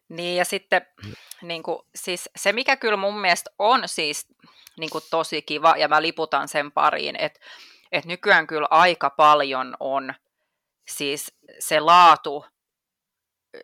[0.10, 1.14] Niin ja sitten mm.
[1.42, 4.28] niin kuin, siis se, mikä kyllä mun mielestä on siis
[4.78, 7.40] niin kuin, tosi kiva, ja mä liputan sen pariin, että
[7.92, 10.14] että nykyään kyllä aika paljon on
[10.88, 12.46] siis se laatu,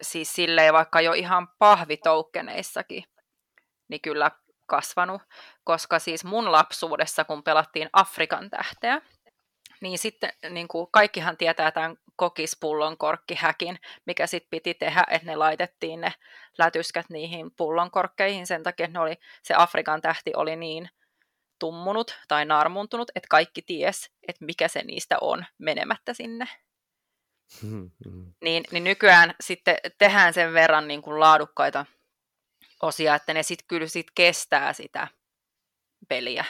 [0.02, 3.04] siis silleen vaikka jo ihan pahvitoukkeneissakin,
[3.88, 4.32] niin kyllä
[4.66, 5.22] kasvanut,
[5.68, 9.02] koska siis mun lapsuudessa, kun pelattiin Afrikan tähteä,
[9.82, 15.36] niin sitten niin kuin kaikkihan tietää tämän kokispullon korkkihäkin, mikä sitten piti tehdä, että ne
[15.36, 16.14] laitettiin ne
[16.58, 20.90] lätyskät niihin pullonkorkkeihin sen takia, että ne oli, se Afrikan tähti oli niin
[21.60, 26.48] tummunut tai narmuntunut, että kaikki ties, että mikä se niistä on menemättä sinne.
[27.62, 28.34] Mm-hmm.
[28.42, 31.86] Niin, niin nykyään sitten tehdään sen verran niin kuin laadukkaita
[32.82, 35.08] osia, että ne sitten kyllä sit kestää sitä
[36.08, 36.46] peliä.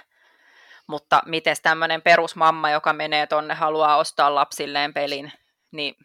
[0.87, 5.31] Mutta miten tämmöinen perusmamma, joka menee tonne, haluaa ostaa lapsilleen pelin,
[5.71, 5.95] niin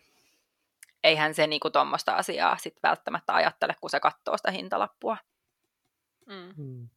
[1.05, 5.17] eihän se niinku tuommoista asiaa sit välttämättä ajattele, kun se katsoo sitä hintalappua.
[6.27, 6.55] Mm.
[6.57, 6.89] mm.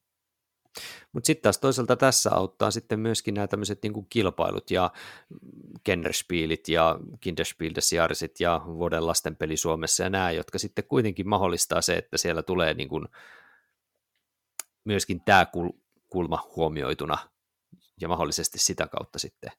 [1.12, 4.92] Mutta sitten taas toisaalta tässä auttaa sitten myöskin nämä tämmöiset niin kilpailut ja
[5.84, 11.82] Kennerspielit ja Kinderspiel des Jahrsit ja vuoden lastenpeli Suomessa ja nämä, jotka sitten kuitenkin mahdollistaa
[11.82, 13.08] se, että siellä tulee niin kuin
[14.84, 15.46] myöskin tämä
[16.16, 17.18] kulma huomioituna
[18.02, 19.52] ja mahdollisesti sitä kautta sitten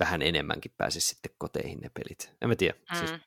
[0.00, 2.36] vähän enemmänkin pääsisi sitten koteihin ne pelit.
[2.42, 2.74] En mä tiedä.
[2.98, 3.20] Siis mm.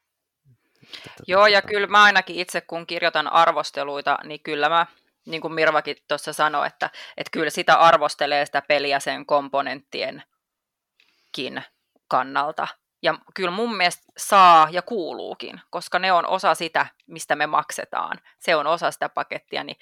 [0.88, 4.86] Siis, Joo, ja kyllä mä ainakin itse kun kirjoitan arvosteluita, niin kyllä mä
[5.26, 11.64] niin kuin Mirvakin tuossa sanoi, että, että kyllä sitä arvostelee sitä peliä sen komponenttienkin
[12.08, 12.68] kannalta.
[13.04, 18.20] Ja kyllä mun mielestä saa ja kuuluukin, koska ne on osa sitä, mistä me maksetaan.
[18.40, 19.78] Se on osa sitä pakettia, niin,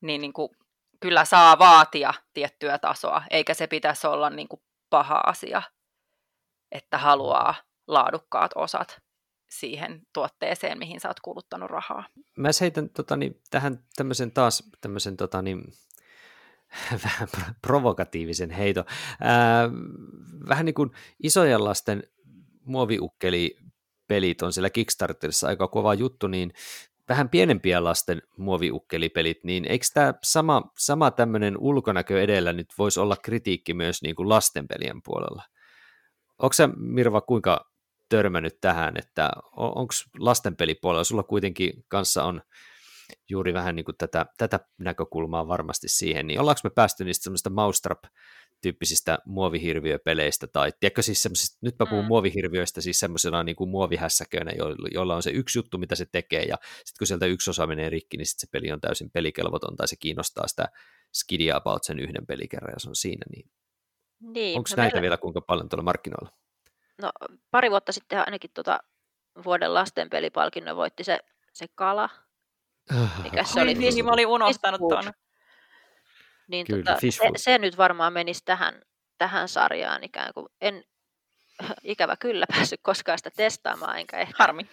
[0.00, 0.50] niin, niin kuin,
[1.00, 5.62] kyllä saa vaatia tiettyä tasoa, eikä se pitäisi olla niin kuin paha asia,
[6.72, 7.54] että haluaa
[7.86, 9.00] laadukkaat osat
[9.50, 12.04] siihen tuotteeseen, mihin sä oot kuluttanut rahaa.
[12.36, 15.72] Mä heitän tota, niin, tähän tämmöisen taas tämmöisen tota, niin,
[17.04, 17.28] vähän
[17.62, 18.84] provokatiivisen heito.
[19.20, 19.70] Ää,
[20.48, 20.90] vähän niin kuin
[21.22, 22.02] isojen lasten
[22.64, 23.56] muoviukkeli
[24.06, 26.52] pelit on siellä Kickstarterissa aika kova juttu, niin
[27.10, 33.16] vähän pienempiä lasten muoviukkelipelit, niin eikö tämä sama, sama tämmöinen ulkonäkö edellä nyt voisi olla
[33.16, 35.42] kritiikki myös niin kuin lastenpelien puolella?
[36.38, 37.70] Onko se Mirva kuinka
[38.08, 42.42] törmännyt tähän, että onko lastenpelipuolella, sulla kuitenkin kanssa on
[43.28, 47.50] juuri vähän niin kuin tätä, tätä näkökulmaa varmasti siihen, niin ollaanko me päästy niistä semmoista
[47.50, 48.04] mousetrap
[48.60, 52.08] tyyppisistä muovihirviöpeleistä, tai tiedätkö siis semmoisista, nyt mä puhun mm.
[52.08, 54.52] muovihirviöistä siis semmoisena niin kuin muovihässäköinä,
[54.90, 57.90] joilla on se yksi juttu, mitä se tekee, ja sitten kun sieltä yksi osa menee
[57.90, 60.68] rikki, niin sitten se peli on täysin pelikelvoton, tai se kiinnostaa sitä
[61.14, 63.50] skidia about sen yhden pelikerran, ja se on siinä, niin,
[64.20, 65.02] niin onko no näitä meillä...
[65.02, 66.30] vielä kuinka paljon tuolla markkinoilla?
[67.02, 67.10] No
[67.50, 68.80] pari vuotta sitten ainakin tuota
[69.44, 71.18] vuoden lastenpelipalkinnon voitti se,
[71.52, 72.08] se kala,
[73.22, 73.74] mikä se oli?
[73.74, 75.12] Niin, mä olin unohtanut tuon.
[76.50, 78.82] Niin Kyllä, tota, se, se, nyt varmaan menisi tähän,
[79.18, 80.46] tähän sarjaan ikään kuin.
[80.60, 80.84] En
[81.82, 84.70] ikävä kyllä päässyt koskaan sitä testaamaan, enkä ehkä Harmi.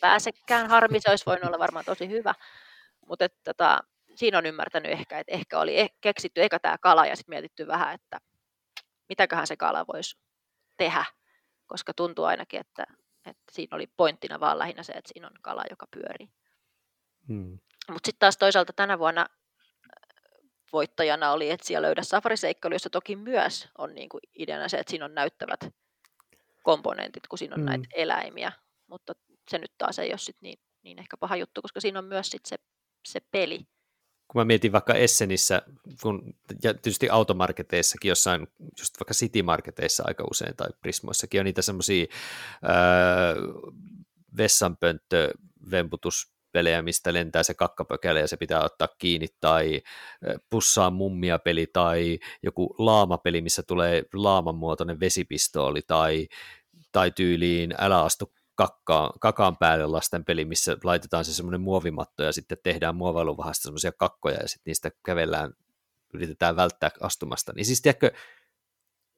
[0.00, 0.70] pääsekään.
[0.70, 2.34] Harmi, se olisi voinut olla varmaan tosi hyvä.
[3.08, 3.80] Mutta tota,
[4.14, 7.66] siinä on ymmärtänyt ehkä, että ehkä oli e-, keksitty eka tämä kala ja sitten mietitty
[7.66, 8.18] vähän, että
[9.08, 10.18] mitäköhän se kala voisi
[10.76, 11.04] tehdä,
[11.66, 12.86] koska tuntuu ainakin, että,
[13.26, 16.28] että siinä oli pointtina vaan lähinnä se, että siinä on kala, joka pyörii.
[17.28, 17.58] Hmm.
[17.90, 19.26] Mutta sitten taas toisaalta tänä vuonna
[20.72, 25.14] voittajana oli Etsiä löydä safariseikkailu, jossa toki myös on niinku ideana se, että siinä on
[25.14, 25.74] näyttävät
[26.62, 27.66] komponentit, kun siinä on hmm.
[27.66, 28.52] näitä eläimiä.
[28.86, 29.14] Mutta
[29.50, 32.30] se nyt taas ei ole sit niin, niin ehkä paha juttu, koska siinä on myös
[32.30, 32.56] sit se,
[33.04, 33.66] se peli.
[34.28, 35.62] Kun mä mietin vaikka Essenissä,
[36.02, 38.46] kun, ja tietysti automarketeissakin jossain,
[38.78, 42.06] just vaikka City-marketeissa aika usein tai Prismoissakin on niitä semmoisia
[44.36, 45.30] vessanpönttö
[45.70, 49.82] vemputus pelejä, mistä lentää se kakkapökäle ja se pitää ottaa kiinni, tai
[50.50, 56.28] pussaa mummia peli, tai joku laamapeli, missä tulee laaman muotoinen vesipistooli, tai,
[56.92, 62.32] tai tyyliin älä astu kakkaan, kakaan päälle lasten peli, missä laitetaan se semmoinen muovimatto ja
[62.32, 65.52] sitten tehdään muovailuvahasta semmoisia kakkoja ja sitten niistä kävellään,
[66.14, 67.52] yritetään välttää astumasta.
[67.56, 68.10] Niin siis tiedätkö,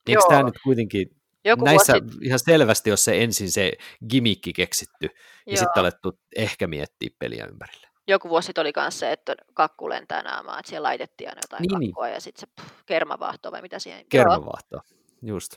[0.07, 2.19] eikö tämä nyt kuitenkin joku Näissä vuosi...
[2.23, 3.73] ihan selvästi, jos se ensin se
[4.11, 5.15] gimikki keksitty, Joo.
[5.47, 7.89] ja sitten alettu ehkä miettiä peliä ympärille.
[8.09, 11.79] Joku vuosi oli myös se, että kakku lentää naamaan, että siellä laitettiin aina jotain niin,
[11.79, 11.91] niin.
[11.93, 12.15] kakkua, niin.
[12.15, 14.07] ja sitten se pff, kermavaahto vai mitä siihen.
[14.09, 14.81] Kermavaahto,
[15.23, 15.55] just.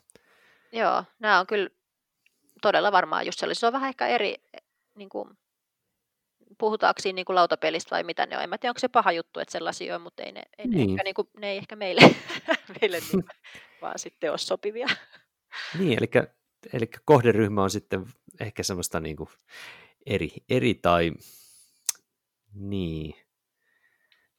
[0.71, 1.69] Joo, nämä on kyllä
[2.61, 3.59] todella varmaan just sellaisia.
[3.59, 4.35] Se on vähän ehkä eri,
[4.95, 5.29] niin kuin,
[6.57, 8.43] puhutaanko siinä niin kuin lautapelistä vai mitä ne on.
[8.43, 10.87] En mä tiedä, onko se paha juttu, että sellaisia on, mutta ei ne, ei niin.
[10.87, 12.01] ne, ehkä, niin kuin, ne ei ehkä meille,
[12.81, 13.23] meille niin,
[13.81, 14.87] vaan sitten ole sopivia.
[15.79, 16.09] Niin, eli,
[16.73, 18.05] eli kohderyhmä on sitten
[18.39, 19.29] ehkä semmoista niin kuin
[20.05, 21.11] eri, eri tai
[22.53, 23.15] niin.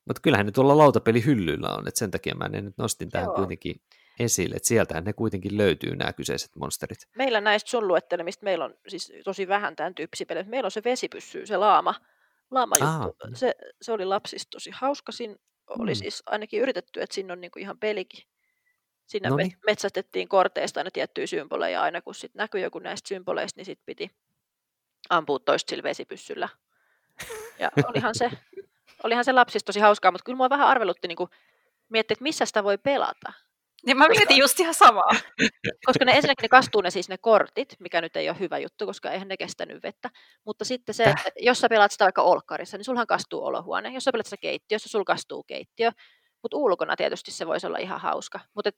[0.05, 3.35] Mutta kyllähän ne tuolla lautapelihyllyllä on, että sen takia mä ne nyt nostin tähän Joo.
[3.35, 3.83] kuitenkin
[4.19, 6.99] esille, että sieltähän ne kuitenkin löytyy nämä kyseiset monsterit.
[7.17, 10.45] Meillä näistä sun luettelemista, meillä on siis tosi vähän tämän tyyppisiä pelejä.
[10.49, 11.95] Meillä on se vesipyssy, se laama,
[12.51, 13.27] laama juttu.
[13.35, 15.13] Se, se oli lapsista tosi hauska.
[15.13, 15.37] Siinä
[15.69, 15.99] oli hmm.
[15.99, 18.25] siis ainakin yritetty, että siinä on niinku ihan pelikin
[19.07, 19.57] Siinä Noniin.
[19.66, 24.11] metsästettiin korteista aina tiettyjä symboleja, aina kun sit näkyi joku näistä symboleista, niin sitten piti
[25.11, 26.48] ampua toista sillä vesipyssyllä.
[27.59, 28.30] Ja olihan se,
[29.05, 31.28] olihan se lapsista tosi hauskaa, mutta kyllä mua vähän arvelutti niin
[31.88, 33.32] miettiä, että missä sitä voi pelata.
[33.86, 35.11] Niin mä mietin just ihan samaa.
[35.86, 38.86] Koska ne ensinnäkin ne kastuu ne siis ne kortit, mikä nyt ei ole hyvä juttu,
[38.86, 40.11] koska eihän ne kestänyt vettä.
[40.44, 43.92] Mutta sitten se, että jos sä pelaat sitä vaikka olkkarissa, niin sulhan kastuu olohuone.
[43.94, 45.92] Jos sä pelaat sitä keittiössä, sul kastuu keittiö.
[46.42, 48.40] Mutta ulkona tietysti se voisi olla ihan hauska.
[48.55, 48.70] Mutta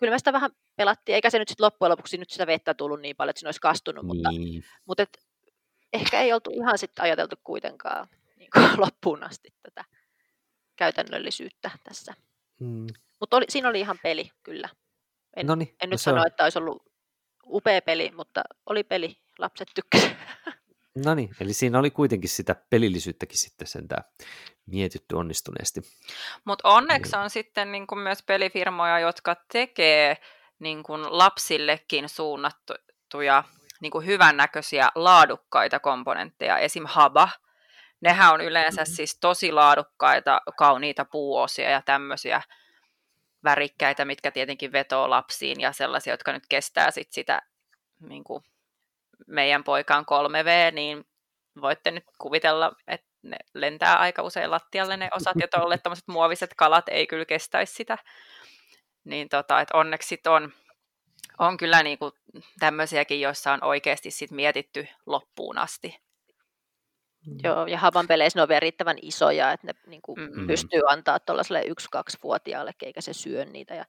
[0.00, 3.00] kyllä me sitä vähän pelattiin, eikä se nyt sitten loppujen lopuksi nyt sitä vettä tullut
[3.00, 4.16] niin paljon, että siinä olisi kastunut, niin.
[4.16, 4.30] mutta,
[4.84, 5.18] mutta et,
[5.92, 9.84] ehkä ei oltu ihan sitten ajateltu kuitenkaan niin kuin loppuun asti tätä
[10.76, 12.14] käytännöllisyyttä tässä.
[12.60, 12.86] Mm.
[13.20, 14.68] Mutta siinä oli ihan peli, kyllä.
[15.36, 16.26] En, Noniin, en no nyt sano, on...
[16.26, 16.82] että olisi ollut
[17.46, 20.16] upea peli, mutta oli peli, lapset tykkäsivät.
[21.04, 24.04] No niin, eli siinä oli kuitenkin sitä pelillisyyttäkin sitten sentään
[24.66, 25.80] mietitty onnistuneesti.
[26.44, 30.16] Mutta onneksi on sitten niin kuin myös pelifirmoja, jotka tekee
[30.58, 33.44] niin kuin lapsillekin suunnattuja
[33.80, 36.84] niin kuin hyvännäköisiä laadukkaita komponentteja, esim.
[36.86, 37.28] Haba.
[38.00, 38.94] Nehän on yleensä mm-hmm.
[38.94, 42.42] siis tosi laadukkaita, kauniita puuosia ja tämmöisiä
[43.44, 47.42] värikkäitä, mitkä tietenkin vetoo lapsiin ja sellaisia, jotka nyt kestää sit sitä
[48.00, 48.44] niin kuin
[49.26, 51.04] meidän poika on 3V, niin
[51.60, 56.50] voitte nyt kuvitella, että ne lentää aika usein lattialle ne osat, ja tuolle tämmöiset muoviset
[56.56, 57.98] kalat ei kyllä kestäisi sitä.
[59.04, 60.52] Niin tota, että onneksi sit on,
[61.38, 62.12] on kyllä niinku
[62.58, 66.00] tämmöisiäkin, joissa on oikeasti sit mietitty loppuun asti.
[67.26, 67.36] Mm.
[67.42, 70.46] Joo, ja Havan peleissä ne on vielä riittävän isoja, että ne niin kuin, mm.
[70.46, 73.84] pystyy antaa tuollaiselle yksi-kaksi-vuotiaalle, eikä se syö niitä ja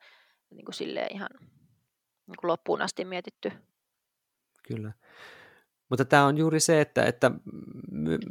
[0.50, 1.30] niin kuin silleen ihan
[2.28, 3.52] niin kuin loppuun asti mietitty.
[4.68, 4.94] Kyllä.
[5.90, 7.32] Mutta tämä on juuri se, että, että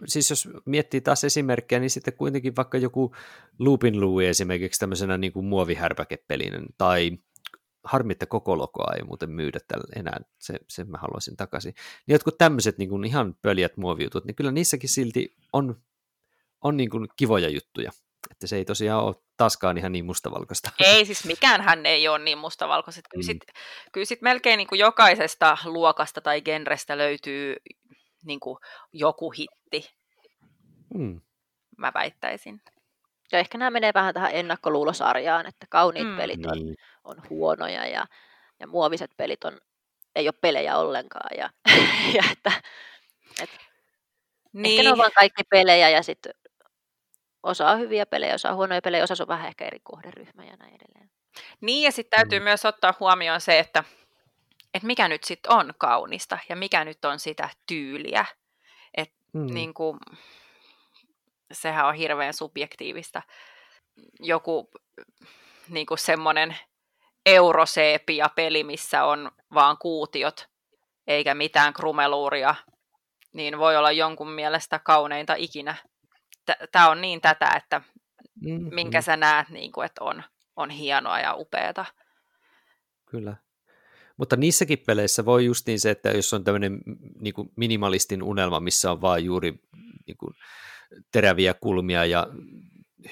[0.06, 3.14] siis jos miettii taas esimerkkejä, niin sitten kuitenkin vaikka joku
[3.58, 7.18] Lupin Louie esimerkiksi tämmöisenä niin kuin muovihärpäkepelinen tai
[7.84, 11.74] harmi, että koko logoa ei muuten myydä tällä enää, se, sen mä haluaisin takaisin.
[12.06, 15.82] Niin jotkut tämmöiset niin kuin ihan pöljät muoviutut, niin kyllä niissäkin silti on,
[16.60, 17.90] on niin kuin kivoja juttuja.
[18.30, 20.70] Että se ei tosiaan ole taaskaan ihan niin mustavalkoista.
[20.78, 23.00] Ei, siis mikään hän ei ole niin mustavalkoista.
[23.10, 23.26] Kyllä mm.
[23.26, 23.54] sitten
[23.92, 27.56] kyllä sit melkein niin kuin jokaisesta luokasta tai genrestä löytyy
[28.24, 28.58] niin kuin
[28.92, 29.90] joku hitti.
[30.94, 31.20] Mm.
[31.78, 32.62] Mä väittäisin.
[33.32, 36.16] Ja ehkä nämä menee vähän tähän ennakkoluulosarjaan, että kauniit mm.
[36.16, 36.76] pelit on, niin.
[37.04, 38.06] on huonoja ja,
[38.60, 39.60] ja muoviset pelit on,
[40.16, 41.30] ei ole pelejä ollenkaan.
[41.38, 41.50] Ja,
[42.16, 42.52] ja että,
[43.42, 43.50] et,
[44.52, 44.66] niin.
[44.70, 44.98] Ehkä ne on niin.
[44.98, 46.32] vaan kaikki pelejä ja sitten
[47.42, 50.56] osa on hyviä pelejä, osa on huonoja pelejä, osa on vähän ehkä eri kohderyhmä ja
[50.56, 51.10] näin edelleen.
[51.60, 52.44] Niin ja sitten täytyy mm.
[52.44, 53.84] myös ottaa huomioon se, että,
[54.74, 58.26] että mikä nyt sitten on kaunista ja mikä nyt on sitä tyyliä.
[58.94, 59.54] Et mm.
[59.54, 59.98] niin kuin,
[61.52, 63.22] sehän on hirveän subjektiivista.
[64.20, 64.70] Joku
[65.68, 66.56] niin kuin semmoinen
[67.26, 70.48] euroseepia peli, missä on vaan kuutiot
[71.06, 72.54] eikä mitään krumeluuria,
[73.32, 75.74] niin voi olla jonkun mielestä kauneinta ikinä.
[76.72, 77.80] Tämä on niin tätä, että
[78.40, 79.02] mm, minkä mm.
[79.02, 80.22] sä näet, niin kuin, että on,
[80.56, 81.84] on hienoa ja upeata.
[83.06, 83.36] Kyllä.
[84.16, 86.80] Mutta niissäkin peleissä voi just niin se, että jos on tämmöinen
[87.20, 89.60] niin kuin minimalistin unelma, missä on vaan juuri
[90.06, 90.34] niin kuin,
[91.12, 92.26] teräviä kulmia ja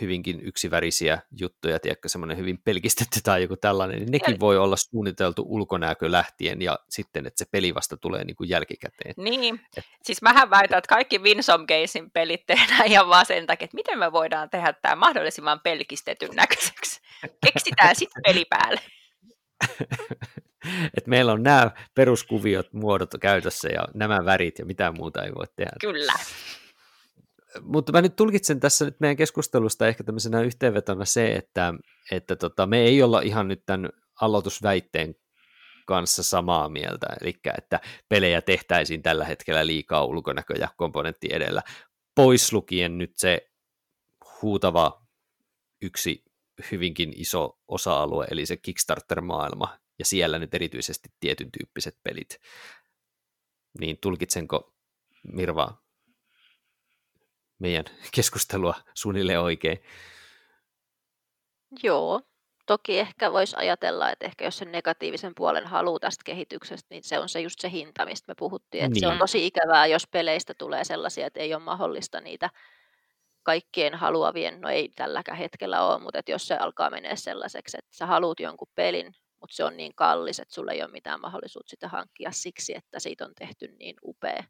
[0.00, 5.44] hyvinkin yksivärisiä juttuja, tiedätkö, semmoinen hyvin pelkistetty tai joku tällainen, niin nekin voi olla suunniteltu
[5.46, 9.14] ulkonäkö lähtien ja sitten, että se peli vasta tulee niin kuin jälkikäteen.
[9.16, 9.84] Niin, Et...
[10.02, 13.98] siis mähän väitän, että kaikki Winsome Gamesin pelit tehdään ihan vaan sen takia, että miten
[13.98, 17.00] me voidaan tehdä tämä mahdollisimman pelkistetyn näköiseksi.
[17.46, 18.80] Keksitään sitten peli päälle.
[20.96, 25.46] Et meillä on nämä peruskuviot, muodot käytössä ja nämä värit ja mitään muuta ei voi
[25.56, 25.72] tehdä.
[25.80, 26.12] Kyllä
[27.62, 31.74] mutta mä nyt tulkitsen tässä nyt meidän keskustelusta ehkä tämmöisenä yhteenvetona se, että,
[32.10, 33.90] että tota, me ei olla ihan nyt tämän
[34.20, 35.14] aloitusväitteen
[35.86, 41.62] kanssa samaa mieltä, eli että pelejä tehtäisiin tällä hetkellä liikaa ulkonäkö- ja komponentti edellä,
[42.14, 43.50] pois lukien nyt se
[44.42, 45.06] huutava
[45.82, 46.24] yksi
[46.70, 52.38] hyvinkin iso osa-alue, eli se Kickstarter-maailma, ja siellä nyt erityisesti tietyn tyyppiset pelit.
[53.80, 54.74] Niin tulkitsenko
[55.32, 55.82] Mirva
[57.58, 57.84] meidän
[58.14, 59.78] keskustelua suunnilleen oikein.
[61.82, 62.20] Joo,
[62.66, 67.18] toki ehkä voisi ajatella, että ehkä jos sen negatiivisen puolen haluaa tästä kehityksestä, niin se
[67.18, 68.84] on se just se hinta, mistä me puhuttiin.
[68.84, 69.00] Että niin.
[69.00, 69.18] Se on niin.
[69.18, 72.50] tosi ikävää, jos peleistä tulee sellaisia, että ei ole mahdollista niitä
[73.42, 77.96] kaikkien haluavien, no ei tälläkään hetkellä ole, mutta että jos se alkaa menee sellaiseksi, että
[77.96, 81.70] sä haluat jonkun pelin, mutta se on niin kallis, että sulla ei ole mitään mahdollisuutta
[81.70, 84.44] sitä hankkia siksi, että siitä on tehty niin upea,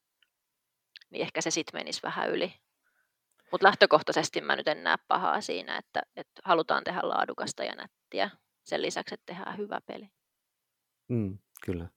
[1.10, 2.52] niin ehkä se sitten menisi vähän yli.
[3.52, 8.30] Mutta lähtökohtaisesti mä nyt en näe pahaa siinä, että, että halutaan tehdä laadukasta ja nättiä
[8.64, 10.10] sen lisäksi, että tehdään hyvä peli.
[11.08, 11.88] Mm, kyllä.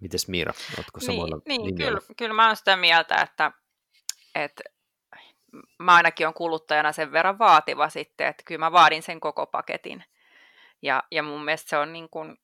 [0.00, 3.52] Mites Miira, oletko samalla Niin, niin kyllä, kyllä mä oon sitä mieltä, että,
[4.34, 4.62] että
[5.78, 10.04] mä ainakin on kuluttajana sen verran vaativa sitten, että kyllä mä vaadin sen koko paketin.
[10.82, 12.36] Ja, ja mun mielestä se on niin kuin,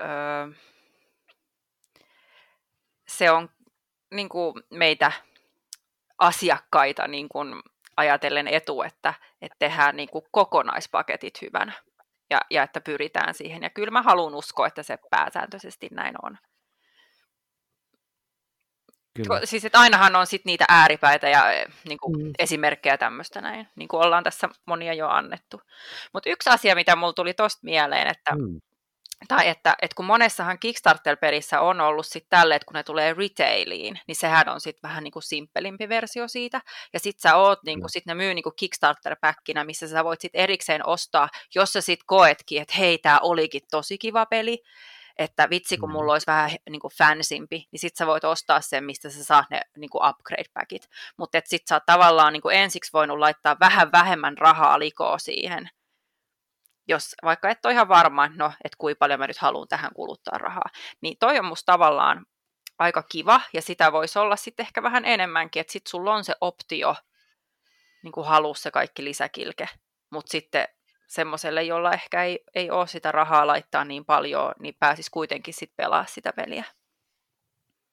[0.00, 0.48] öö,
[3.08, 3.50] se on
[4.10, 5.12] niin kuin meitä
[6.18, 7.62] asiakkaita niin kuin
[7.96, 11.72] ajatellen etu, että, että tehdään niin kuin kokonaispaketit hyvänä
[12.30, 13.62] ja, ja että pyritään siihen.
[13.62, 16.38] Ja kyllä mä haluan uskoa, että se pääsääntöisesti näin on.
[19.16, 19.40] Kyllä.
[19.44, 22.32] Siis että ainahan on sit niitä ääripäitä ja eh, niin kuin mm.
[22.38, 25.60] esimerkkejä tämmöistä näin, niin kuin ollaan tässä monia jo annettu.
[26.12, 28.60] Mutta yksi asia, mitä mulla tuli tuosta mieleen, että mm
[29.28, 34.00] tai että, että kun monessahan Kickstarter-pelissä on ollut sitten tälle, että kun ne tulee retailiin,
[34.06, 36.60] niin sehän on sitten vähän niin kuin simppelimpi versio siitä.
[36.92, 40.20] Ja sitten sä oot, niin kuin, sit ne myy niin kuin Kickstarter-päkkinä, missä sä voit
[40.20, 44.62] sitten erikseen ostaa, jos sä sitten koetkin, että hei, tämä olikin tosi kiva peli,
[45.18, 48.84] että vitsi, kun mulla olisi vähän niin kuin fansimpi, niin sit sä voit ostaa sen,
[48.84, 50.88] mistä sä saat ne niin kuin upgrade-packit.
[51.16, 55.70] Mutta sit sä oot tavallaan niin kuin ensiksi voinut laittaa vähän vähemmän rahaa likoa siihen,
[56.88, 60.38] jos vaikka et ole ihan varma, no, että kuinka paljon mä nyt haluan tähän kuluttaa
[60.38, 60.70] rahaa,
[61.00, 62.26] niin toi on musta tavallaan
[62.78, 66.34] aika kiva, ja sitä voisi olla sitten ehkä vähän enemmänkin, että sitten sulla on se
[66.40, 66.94] optio
[68.02, 69.68] niin kuin halua se kaikki lisäkilke,
[70.10, 70.68] mutta sitten
[71.06, 75.76] semmoiselle, jolla ehkä ei, ei ole sitä rahaa laittaa niin paljon, niin pääsisi kuitenkin sitten
[75.76, 76.64] pelaa sitä peliä.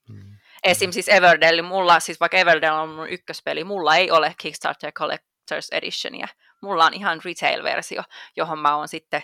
[0.09, 0.37] Mm.
[0.63, 0.91] Esim.
[0.91, 6.27] siis Everdell, mulla, siis vaikka Everdell on mun ykköspeli, mulla ei ole Kickstarter Collector's Editionia.
[6.61, 8.03] Mulla on ihan retail-versio,
[8.35, 9.21] johon mä oon sitten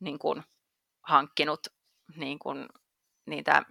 [0.00, 0.42] niin kuin,
[1.02, 1.66] hankkinut
[2.16, 2.68] niin kuin,
[3.26, 3.62] niitä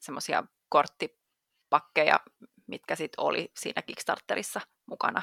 [0.00, 2.20] semmoisia korttipakkeja,
[2.66, 5.22] mitkä sitten oli siinä Kickstarterissa mukana,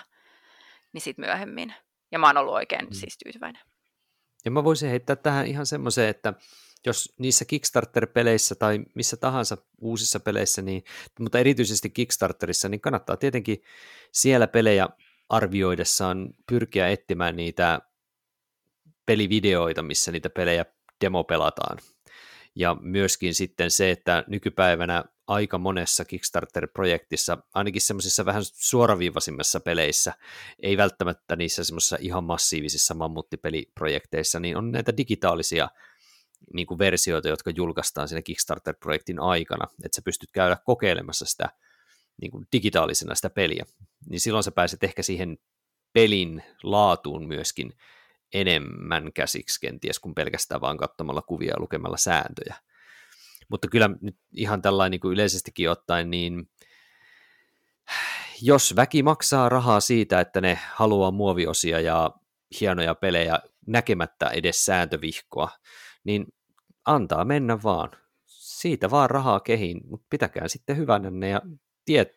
[0.93, 1.73] niin sitten myöhemmin.
[2.11, 2.93] Ja mä oon ollut oikein mm.
[2.93, 3.61] siis tyytyväinen.
[4.45, 6.33] Ja mä voisin heittää tähän ihan semmoiseen, että
[6.85, 10.83] jos niissä Kickstarter-peleissä tai missä tahansa uusissa peleissä, niin,
[11.19, 13.63] mutta erityisesti Kickstarterissa, niin kannattaa tietenkin
[14.11, 14.87] siellä pelejä
[15.29, 17.79] arvioidessaan pyrkiä etsimään niitä
[19.05, 20.65] pelivideoita, missä niitä pelejä
[21.01, 21.77] demopelataan.
[22.55, 30.13] Ja myöskin sitten se, että nykypäivänä aika monessa Kickstarter-projektissa, ainakin semmoisissa vähän suoraviivaisimmissa peleissä,
[30.59, 35.69] ei välttämättä niissä semmoisissa ihan massiivisissa mammuttipeliprojekteissa, niin on näitä digitaalisia
[36.53, 41.49] niin kuin versioita, jotka julkaistaan siinä Kickstarter-projektin aikana, että sä pystyt käydä kokeilemassa sitä
[42.21, 43.65] niin kuin digitaalisena sitä peliä,
[44.09, 45.37] niin silloin sä pääset ehkä siihen
[45.93, 47.73] pelin laatuun myöskin
[48.33, 52.55] enemmän käsiksi kenties kuin pelkästään vaan katsomalla kuvia ja lukemalla sääntöjä.
[53.49, 56.49] Mutta kyllä nyt ihan tällainen niin kuin yleisestikin ottaen, niin
[58.41, 62.11] jos väki maksaa rahaa siitä, että ne haluaa muoviosia ja
[62.61, 65.49] hienoja pelejä näkemättä edes sääntövihkoa,
[66.03, 66.25] niin
[66.85, 67.91] antaa mennä vaan.
[68.25, 71.41] Siitä vaan rahaa kehiin, mutta pitäkää sitten hyvänänne ja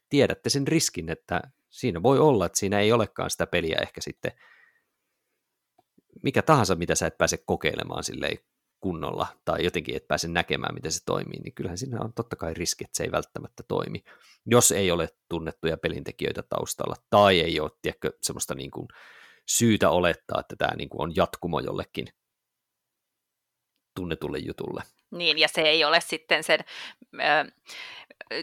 [0.08, 4.32] tiedätte sen riskin, että siinä voi olla, että siinä ei olekaan sitä peliä ehkä sitten
[6.22, 8.38] mikä tahansa, mitä sä et pääse kokeilemaan silleen
[8.80, 12.54] kunnolla tai jotenkin et pääse näkemään, miten se toimii, niin kyllähän siinä on totta kai
[12.54, 14.04] riski, että se ei välttämättä toimi,
[14.46, 18.88] jos ei ole tunnettuja pelintekijöitä taustalla tai ei ole tiedätkö, semmoista niin kuin
[19.46, 22.06] syytä olettaa, että tämä niin kuin on jatkumo jollekin
[23.98, 24.82] tunnetulle jutulle.
[25.10, 26.60] Niin, ja se ei ole sitten sen
[27.14, 27.20] ö,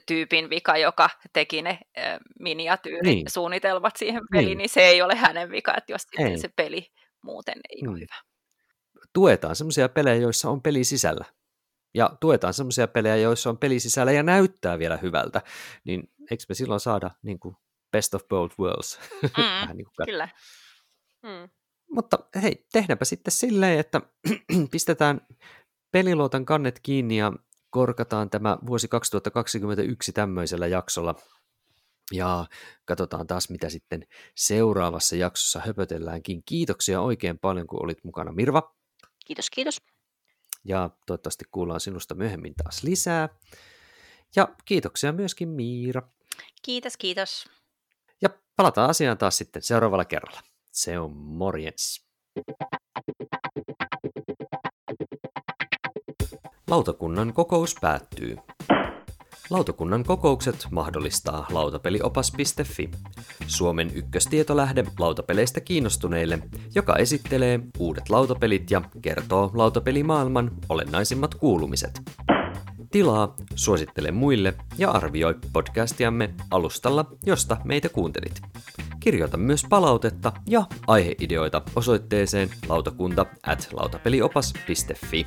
[0.05, 2.01] tyypin vika, joka teki ne ö,
[2.39, 3.99] miniatyyrisuunnitelmat niin.
[3.99, 4.57] siihen peliin, niin.
[4.57, 6.91] niin se ei ole hänen vika, että jos sitten se peli
[7.21, 7.89] muuten ei mm.
[7.89, 8.15] ole hyvä.
[9.13, 11.25] Tuetaan semmoisia pelejä, joissa on peli sisällä.
[11.93, 15.41] Ja tuetaan semmoisia pelejä, joissa on peli sisällä ja näyttää vielä hyvältä.
[15.83, 17.55] Niin eikö me silloin saada niin kuin
[17.91, 18.99] best of both worlds?
[19.37, 20.29] Mm, niin kuin kyllä.
[21.23, 21.49] Mm.
[21.91, 24.01] Mutta hei, tehdäänpä sitten silleen, että
[24.71, 25.21] pistetään
[25.91, 27.33] peliluotan kannet kiinni ja
[27.69, 31.15] korkataan tämä vuosi 2021 tämmöisellä jaksolla
[32.13, 32.45] ja
[32.85, 36.43] katsotaan taas, mitä sitten seuraavassa jaksossa höpötelläänkin.
[36.45, 38.75] Kiitoksia oikein paljon, kun olit mukana, Mirva.
[39.25, 39.81] Kiitos, kiitos.
[40.63, 43.29] Ja toivottavasti kuullaan sinusta myöhemmin taas lisää.
[44.35, 46.01] Ja kiitoksia myöskin, Miira.
[46.61, 47.45] Kiitos, kiitos.
[48.21, 50.41] Ja palataan asiaan taas sitten seuraavalla kerralla.
[50.75, 52.05] Se on morjens.
[56.69, 58.37] Lautakunnan kokous päättyy.
[59.49, 62.91] Lautakunnan kokoukset mahdollistaa lautapeliopas.fi,
[63.47, 66.39] Suomen ykköstietolähde lautapeleistä kiinnostuneille,
[66.75, 72.01] joka esittelee uudet lautapelit ja kertoo lautapelimaailman olennaisimmat kuulumiset.
[72.91, 78.41] Tilaa, suosittele muille ja arvioi podcastiamme alustalla, josta meitä kuuntelit.
[79.05, 85.25] Kirjoita myös palautetta ja aiheideoita osoitteeseen lautakunta at lautapeliopas.fi.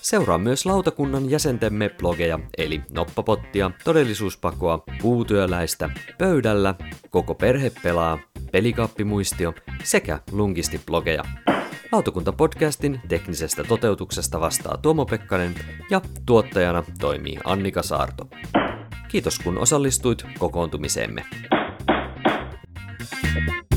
[0.00, 6.74] Seuraa myös lautakunnan jäsentemme blogeja, eli Noppapottia, Todellisuuspakoa, Puutyöläistä, Pöydällä,
[7.10, 8.18] Koko perhe pelaa,
[8.52, 11.24] Pelikaappimuistio sekä Lungisti-blogeja.
[11.92, 15.54] Lautakunta-podcastin teknisestä toteutuksesta vastaa Tuomo Pekkanen
[15.90, 18.28] ja tuottajana toimii Annika Saarto.
[19.08, 21.24] Kiitos kun osallistuit kokoontumiseemme.
[23.10, 23.67] Bye.